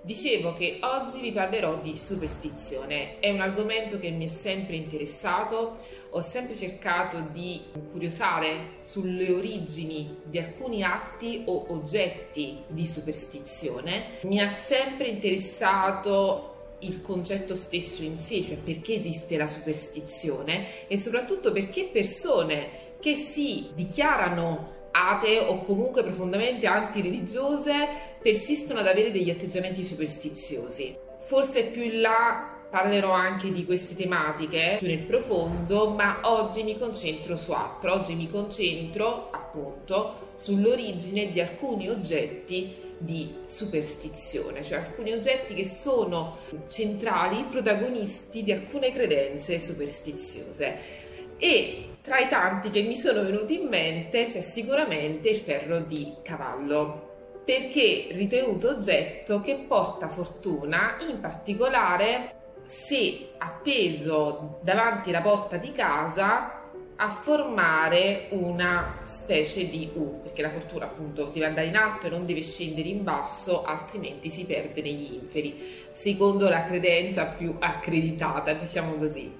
[0.00, 5.76] Dicevo che oggi vi parlerò di superstizione, è un argomento che mi è sempre interessato,
[6.10, 14.40] ho sempre cercato di curiosare sulle origini di alcuni atti o oggetti di superstizione, mi
[14.40, 21.52] ha sempre interessato il concetto stesso in sé, cioè perché esiste la superstizione e soprattutto
[21.52, 27.88] perché persone che si dichiarano atee o comunque profondamente antireligiose
[28.20, 30.96] persistono ad avere degli atteggiamenti superstiziosi.
[31.20, 36.76] Forse più in là parlerò anche di queste tematiche più nel profondo, ma oggi mi
[36.78, 37.94] concentro su altro.
[37.94, 46.38] Oggi mi concentro appunto sull'origine di alcuni oggetti di superstizione, cioè alcuni oggetti che sono
[46.68, 51.06] centrali, protagonisti di alcune credenze superstiziose.
[51.38, 56.12] E tra i tanti che mi sono venuti in mente c'è sicuramente il ferro di
[56.22, 57.06] cavallo
[57.44, 62.37] perché ritenuto oggetto che porta fortuna, in particolare
[62.68, 66.60] se appeso davanti alla porta di casa
[66.96, 72.10] a formare una specie di U, perché la fortuna appunto deve andare in alto e
[72.10, 75.58] non deve scendere in basso, altrimenti si perde negli inferi,
[75.92, 79.32] secondo la credenza più accreditata, diciamo così.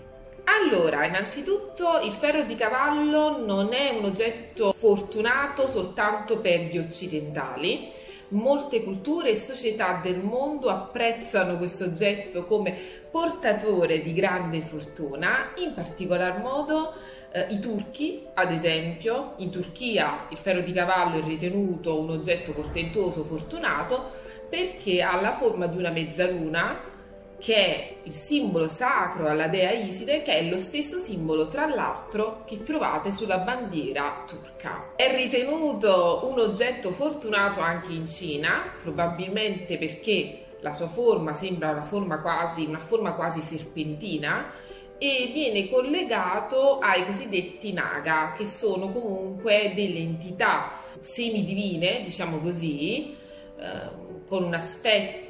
[0.45, 7.91] Allora, innanzitutto il ferro di cavallo non è un oggetto fortunato soltanto per gli occidentali.
[8.31, 12.77] Molte culture e società del mondo apprezzano questo oggetto come
[13.11, 16.93] portatore di grande fortuna, in particolar modo
[17.33, 22.53] eh, i turchi, ad esempio, in Turchia il ferro di cavallo è ritenuto un oggetto
[22.53, 24.11] portentoso, fortunato,
[24.49, 26.97] perché ha la forma di una mezzaluna
[27.39, 32.43] che è il simbolo sacro alla dea Iside, che è lo stesso simbolo, tra l'altro,
[32.45, 34.93] che trovate sulla bandiera turca.
[34.97, 41.83] È ritenuto un oggetto fortunato anche in Cina, probabilmente perché la sua forma sembra una
[41.83, 44.51] forma quasi, una forma quasi serpentina
[44.99, 53.17] e viene collegato ai cosiddetti naga, che sono comunque delle entità semidivine, diciamo così,
[53.57, 55.28] eh, con un aspetto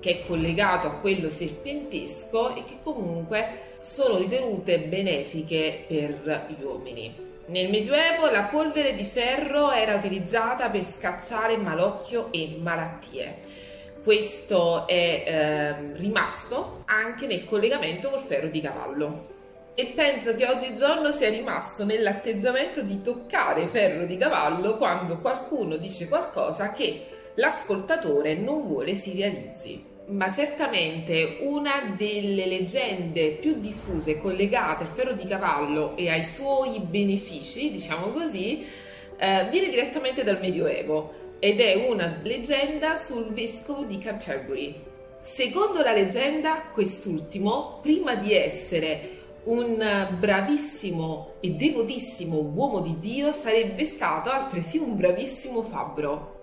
[0.00, 7.28] che è collegato a quello serpentesco e che comunque sono ritenute benefiche per gli uomini.
[7.46, 13.38] Nel Medioevo la polvere di ferro era utilizzata per scacciare malocchio e malattie.
[14.02, 19.26] Questo è eh, rimasto anche nel collegamento col ferro di cavallo.
[19.74, 26.08] E penso che oggigiorno sia rimasto nell'atteggiamento di toccare ferro di cavallo quando qualcuno dice
[26.08, 29.88] qualcosa che l'ascoltatore non vuole si realizzi.
[30.06, 36.80] Ma certamente una delle leggende più diffuse collegate al ferro di cavallo e ai suoi
[36.80, 38.66] benefici, diciamo così,
[39.16, 44.82] eh, viene direttamente dal Medioevo ed è una leggenda sul vescovo di Canterbury.
[45.20, 53.84] Secondo la leggenda, quest'ultimo, prima di essere un bravissimo e devotissimo uomo di Dio, sarebbe
[53.84, 56.39] stato altresì un bravissimo fabbro.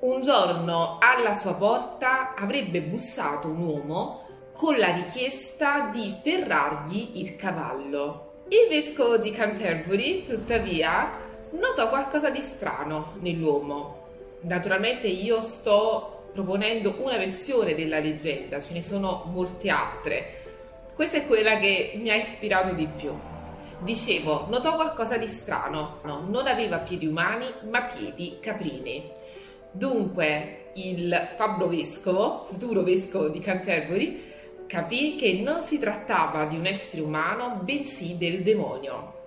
[0.00, 4.22] Un giorno alla sua porta avrebbe bussato un uomo
[4.54, 8.44] con la richiesta di ferrargli il cavallo.
[8.48, 11.18] Il vescovo di Canterbury, tuttavia,
[11.50, 14.06] notò qualcosa di strano nell'uomo.
[14.40, 20.42] Naturalmente io sto proponendo una versione della leggenda, ce ne sono molte altre.
[20.94, 23.14] Questa è quella che mi ha ispirato di più.
[23.80, 25.98] Dicevo, notò qualcosa di strano.
[26.04, 29.28] No, non aveva piedi umani, ma piedi caprini.
[29.72, 34.22] Dunque il fabbro vescovo, futuro vescovo di Canterbury,
[34.66, 39.18] capì che non si trattava di un essere umano, bensì del demonio.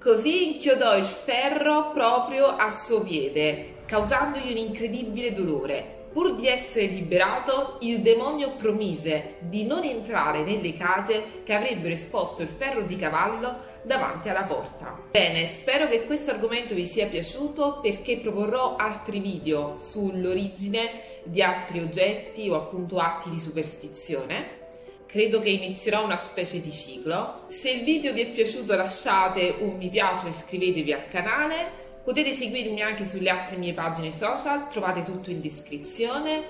[0.00, 5.94] Così inchiodò il ferro proprio al suo piede, causandogli un incredibile dolore.
[6.12, 12.40] Pur di essere liberato, il demonio promise di non entrare nelle case che avrebbero esposto
[12.42, 14.98] il ferro di cavallo davanti alla porta.
[15.10, 21.78] Bene, spero che questo argomento vi sia piaciuto perché proporrò altri video sull'origine di altri
[21.78, 24.64] oggetti o appunto atti di superstizione.
[25.06, 27.44] Credo che inizierò una specie di ciclo.
[27.46, 32.34] Se il video vi è piaciuto lasciate un mi piace e iscrivetevi al canale Potete
[32.34, 36.44] seguirmi anche sulle altre mie pagine social, trovate tutto in descrizione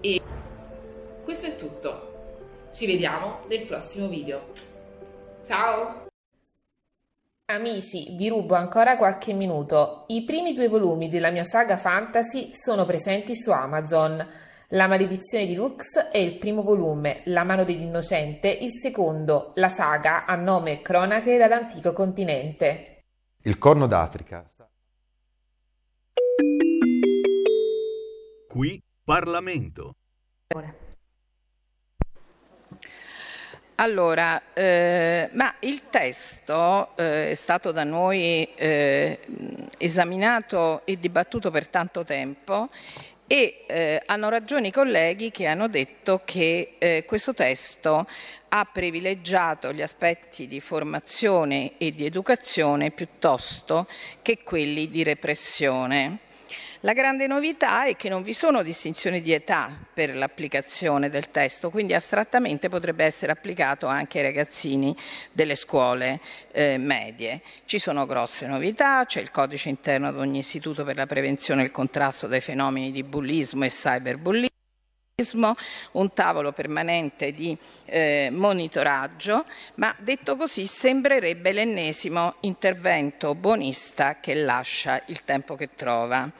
[0.00, 0.20] e
[1.22, 2.66] questo è tutto.
[2.72, 4.48] Ci vediamo nel prossimo video.
[5.40, 6.07] Ciao!
[7.50, 10.04] Amici, vi rubo ancora qualche minuto.
[10.08, 14.22] I primi due volumi della mia saga fantasy sono presenti su Amazon.
[14.72, 20.26] La maledizione di Lux è il primo volume, La mano dell'innocente il secondo, la saga
[20.26, 23.04] a nome Cronache dall'antico continente.
[23.44, 24.44] Il corno d'Africa
[28.46, 29.94] Qui Parlamento.
[33.80, 39.20] Allora, eh, ma il testo eh, è stato da noi eh,
[39.78, 42.70] esaminato e dibattuto per tanto tempo
[43.28, 48.08] e eh, hanno ragione i colleghi che hanno detto che eh, questo testo
[48.48, 53.86] ha privilegiato gli aspetti di formazione e di educazione piuttosto
[54.22, 56.18] che quelli di repressione.
[56.82, 61.70] La grande novità è che non vi sono distinzioni di età per l'applicazione del testo,
[61.70, 64.96] quindi astrattamente potrebbe essere applicato anche ai ragazzini
[65.32, 66.20] delle scuole
[66.52, 67.42] eh, medie.
[67.64, 71.64] Ci sono grosse novità, c'è il codice interno ad ogni istituto per la prevenzione e
[71.64, 74.57] il contrasto dei fenomeni di bullismo e cyberbullismo
[75.92, 85.02] un tavolo permanente di eh, monitoraggio, ma detto così sembrerebbe l'ennesimo intervento buonista che lascia
[85.06, 86.30] il tempo che trova.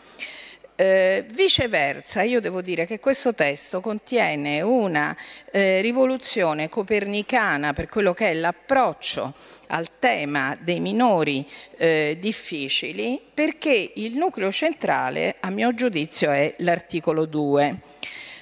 [0.77, 5.17] Eh, viceversa, io devo dire che questo testo contiene una
[5.51, 9.35] eh, rivoluzione copernicana per quello che è l'approccio
[9.71, 11.45] al tema dei minori
[11.77, 17.81] eh, difficili, perché il nucleo centrale, a mio giudizio, è l'articolo 2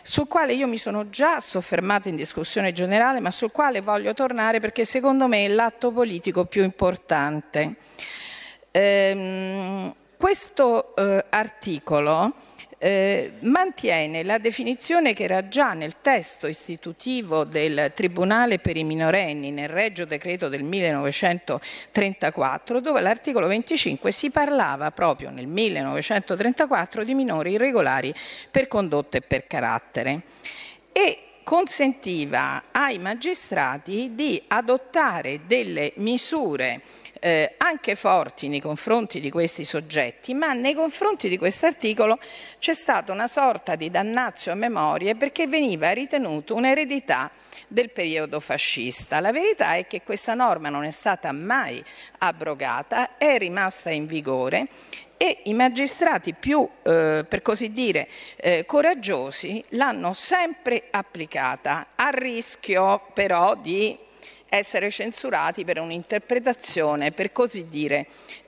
[0.06, 4.60] sul quale io mi sono già soffermata in discussione generale, ma sul quale voglio tornare
[4.60, 7.74] perché secondo me è l'atto politico più importante.
[8.70, 12.34] Ehm, questo eh, articolo
[12.78, 19.50] eh, mantiene la definizione che era già nel testo istitutivo del Tribunale per i minorenni
[19.50, 27.52] nel Regio Decreto del 1934, dove all'articolo 25 si parlava proprio nel 1934 di minori
[27.52, 28.14] irregolari
[28.50, 30.20] per condotte e per carattere.
[30.92, 36.80] E consentiva ai magistrati di adottare delle misure
[37.26, 42.20] eh, anche forti nei confronti di questi soggetti, ma nei confronti di questo articolo
[42.60, 47.32] c'è stata una sorta di dannazio a memorie perché veniva ritenuto un'eredità
[47.66, 49.18] del periodo fascista.
[49.18, 51.82] La verità è che questa norma non è stata mai
[52.18, 54.68] abrogata, è rimasta in vigore
[55.16, 63.10] e i magistrati più, eh, per così dire, eh, coraggiosi l'hanno sempre applicata, a rischio
[63.12, 64.04] però di
[64.56, 68.06] essere censurati per un'interpretazione, per così dire,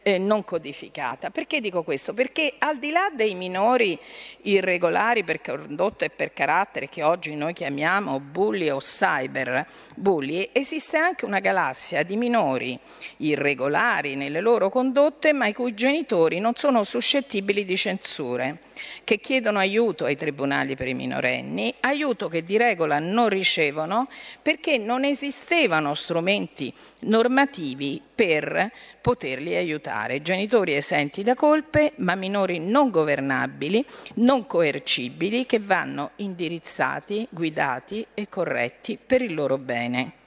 [0.08, 1.30] eh, non codificata.
[1.30, 2.14] Perché dico questo?
[2.14, 3.98] Perché al di là dei minori
[4.42, 10.96] irregolari per condotta e per carattere che oggi noi chiamiamo bulli o cyber bulli, esiste
[10.96, 12.78] anche una galassia di minori
[13.18, 18.60] irregolari nelle loro condotte ma i cui genitori non sono suscettibili di censure
[19.04, 24.08] che chiedono aiuto ai tribunali per i minorenni, aiuto che di regola non ricevono
[24.40, 28.70] perché non esistevano strumenti normativi per
[29.00, 29.97] poterli aiutare.
[30.22, 33.84] Genitori esenti da colpe, ma minori non governabili,
[34.14, 40.17] non coercibili, che vanno indirizzati, guidati e corretti per il loro bene.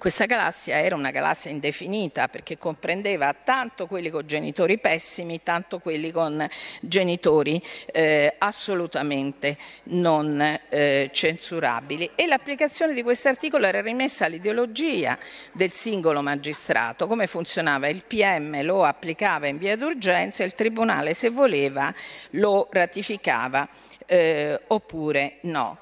[0.00, 6.10] Questa galassia era una galassia indefinita perché comprendeva tanto quelli con genitori pessimi, tanto quelli
[6.10, 6.48] con
[6.80, 7.62] genitori
[7.92, 9.58] eh, assolutamente
[9.88, 10.40] non
[10.70, 12.12] eh, censurabili.
[12.14, 15.18] E l'applicazione di questo articolo era rimessa all'ideologia
[15.52, 17.06] del singolo magistrato.
[17.06, 17.86] Come funzionava?
[17.88, 21.94] Il PM lo applicava in via d'urgenza e il Tribunale, se voleva,
[22.30, 23.68] lo ratificava
[24.06, 25.78] eh, oppure no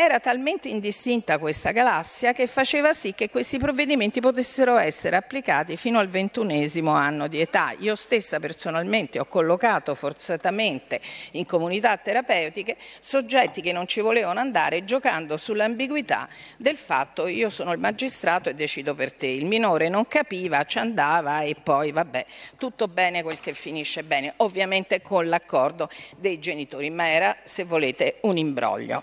[0.00, 5.98] era talmente indistinta questa galassia che faceva sì che questi provvedimenti potessero essere applicati fino
[5.98, 7.74] al ventunesimo anno di età.
[7.80, 11.00] Io stessa personalmente ho collocato forzatamente
[11.32, 17.72] in comunità terapeutiche soggetti che non ci volevano andare giocando sull'ambiguità del fatto io sono
[17.72, 19.26] il magistrato e decido per te.
[19.26, 22.24] Il minore non capiva, ci andava e poi vabbè,
[22.56, 28.18] tutto bene quel che finisce bene, ovviamente con l'accordo dei genitori, ma era, se volete,
[28.20, 29.02] un imbroglio.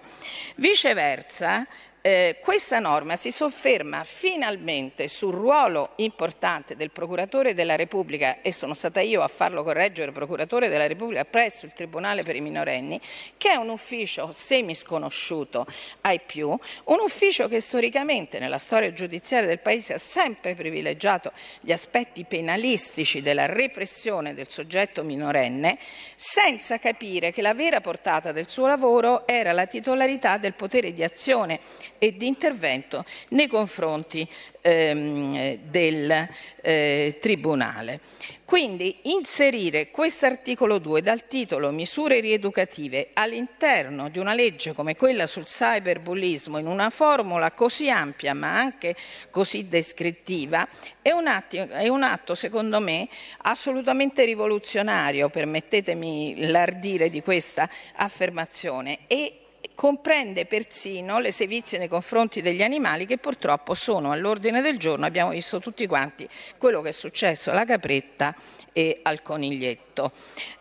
[0.56, 1.68] Vice Viceversa,
[2.06, 8.76] eh, questa norma si sofferma finalmente sul ruolo importante del procuratore della Repubblica e sono
[8.76, 13.02] stata io a farlo correggere procuratore della Repubblica presso il Tribunale per i minorenni,
[13.38, 15.66] che è un ufficio semisconosciuto
[16.02, 21.72] ai più, un ufficio che storicamente nella storia giudiziaria del Paese ha sempre privilegiato gli
[21.72, 25.80] aspetti penalistici della repressione del soggetto minorenne,
[26.16, 31.04] senza capire che la vera portata del suo lavoro era la titolarità del potere di
[31.04, 31.60] azione
[31.98, 34.28] e di intervento nei confronti
[34.62, 36.28] ehm, del
[36.62, 38.00] eh, Tribunale.
[38.46, 45.26] Quindi inserire questo articolo 2 dal titolo Misure rieducative all'interno di una legge come quella
[45.26, 48.96] sul cyberbullismo in una formula così ampia ma anche
[49.32, 50.68] così descrittiva
[51.02, 53.08] è un, atto, è un atto secondo me
[53.40, 59.45] assolutamente rivoluzionario, permettetemi l'ardire di questa affermazione, e
[59.76, 65.06] comprende persino le sevizie nei confronti degli animali che purtroppo sono all'ordine del giorno.
[65.06, 66.28] Abbiamo visto tutti quanti
[66.58, 68.34] quello che è successo alla capretta
[68.74, 70.12] e al coniglietto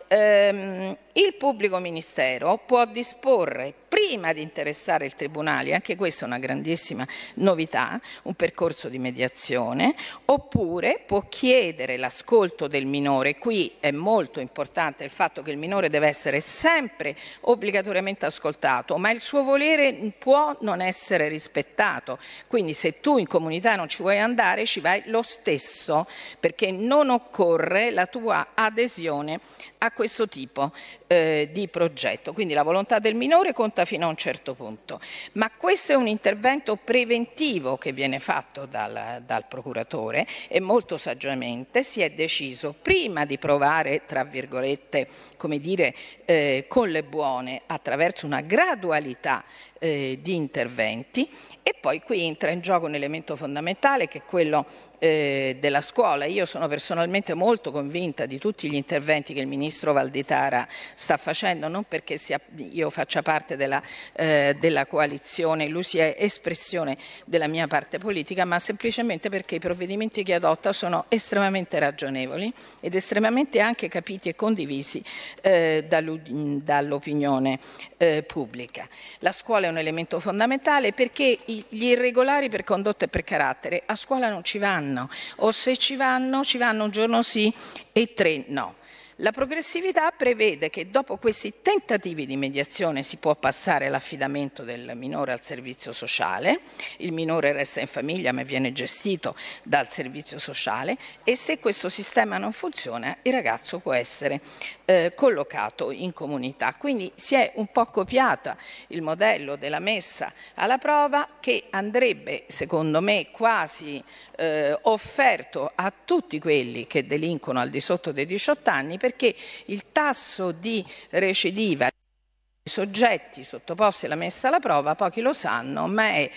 [0.07, 6.39] ehm, il pubblico ministero può disporre, prima di interessare il Tribunale, anche questa è una
[6.39, 9.95] grandissima novità, un percorso di mediazione,
[10.25, 13.37] oppure può chiedere l'ascolto del minore.
[13.37, 19.11] Qui è molto importante il fatto che il minore deve essere sempre obbligatoriamente ascoltato, ma
[19.11, 22.19] il suo volere può non essere rispettato.
[22.47, 26.05] Quindi se tu in comunità non ci vuoi andare, ci vai lo stesso,
[26.41, 29.39] perché non occorre la tua adesione
[29.85, 30.73] a questo tipo
[31.07, 32.33] eh, di progetto.
[32.33, 34.99] Quindi la volontà del minore conta fino a un certo punto,
[35.33, 41.83] ma questo è un intervento preventivo che viene fatto dal, dal procuratore e molto saggiamente
[41.83, 45.07] si è deciso prima di provare, tra virgolette,
[45.37, 45.93] come dire,
[46.25, 49.43] eh, con le buone attraverso una gradualità
[49.85, 51.29] eh, di interventi
[51.61, 54.65] e poi qui entra in gioco un elemento fondamentale che è quello
[54.99, 56.25] eh, della scuola.
[56.25, 61.67] Io sono personalmente molto convinta di tutti gli interventi che il ministro Valditara sta facendo,
[61.67, 63.81] non perché sia, io faccia parte della,
[64.13, 70.23] eh, della coalizione, lui sia espressione della mia parte politica, ma semplicemente perché i provvedimenti
[70.23, 75.03] che adotta sono estremamente ragionevoli ed estremamente anche capiti e condivisi
[75.41, 77.59] eh, dall'opinione
[77.97, 78.87] eh, pubblica.
[79.19, 83.95] La scuola è un elemento fondamentale perché gli irregolari per condotta e per carattere a
[83.95, 87.53] scuola non ci vanno o se ci vanno ci vanno un giorno sì
[87.91, 88.75] e tre no.
[89.19, 95.31] La progressività prevede che dopo questi tentativi di mediazione si può passare l'affidamento del minore
[95.31, 96.59] al servizio sociale,
[96.97, 102.37] il minore resta in famiglia ma viene gestito dal servizio sociale e se questo sistema
[102.37, 104.41] non funziona il ragazzo può essere
[104.85, 106.75] eh, collocato in comunità.
[106.75, 108.57] Quindi si è un po' copiata
[108.87, 114.01] il modello della messa alla prova che andrebbe, secondo me, quasi
[114.37, 119.35] eh, offerto a tutti quelli che delinquono al di sotto dei 18 anni perché
[119.65, 126.09] il tasso di recidiva dei soggetti sottoposti alla messa alla prova, pochi lo sanno, ma
[126.09, 126.29] è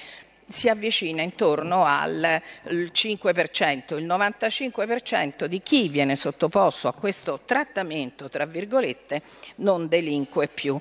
[0.48, 8.46] si avvicina intorno al 5%, il 95% di chi viene sottoposto a questo trattamento, tra
[8.46, 9.22] virgolette,
[9.56, 10.78] non delinque più.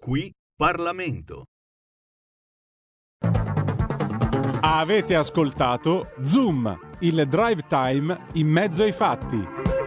[0.00, 1.44] Qui Parlamento.
[4.60, 9.77] Avete ascoltato Zoom, il drive time in mezzo ai fatti.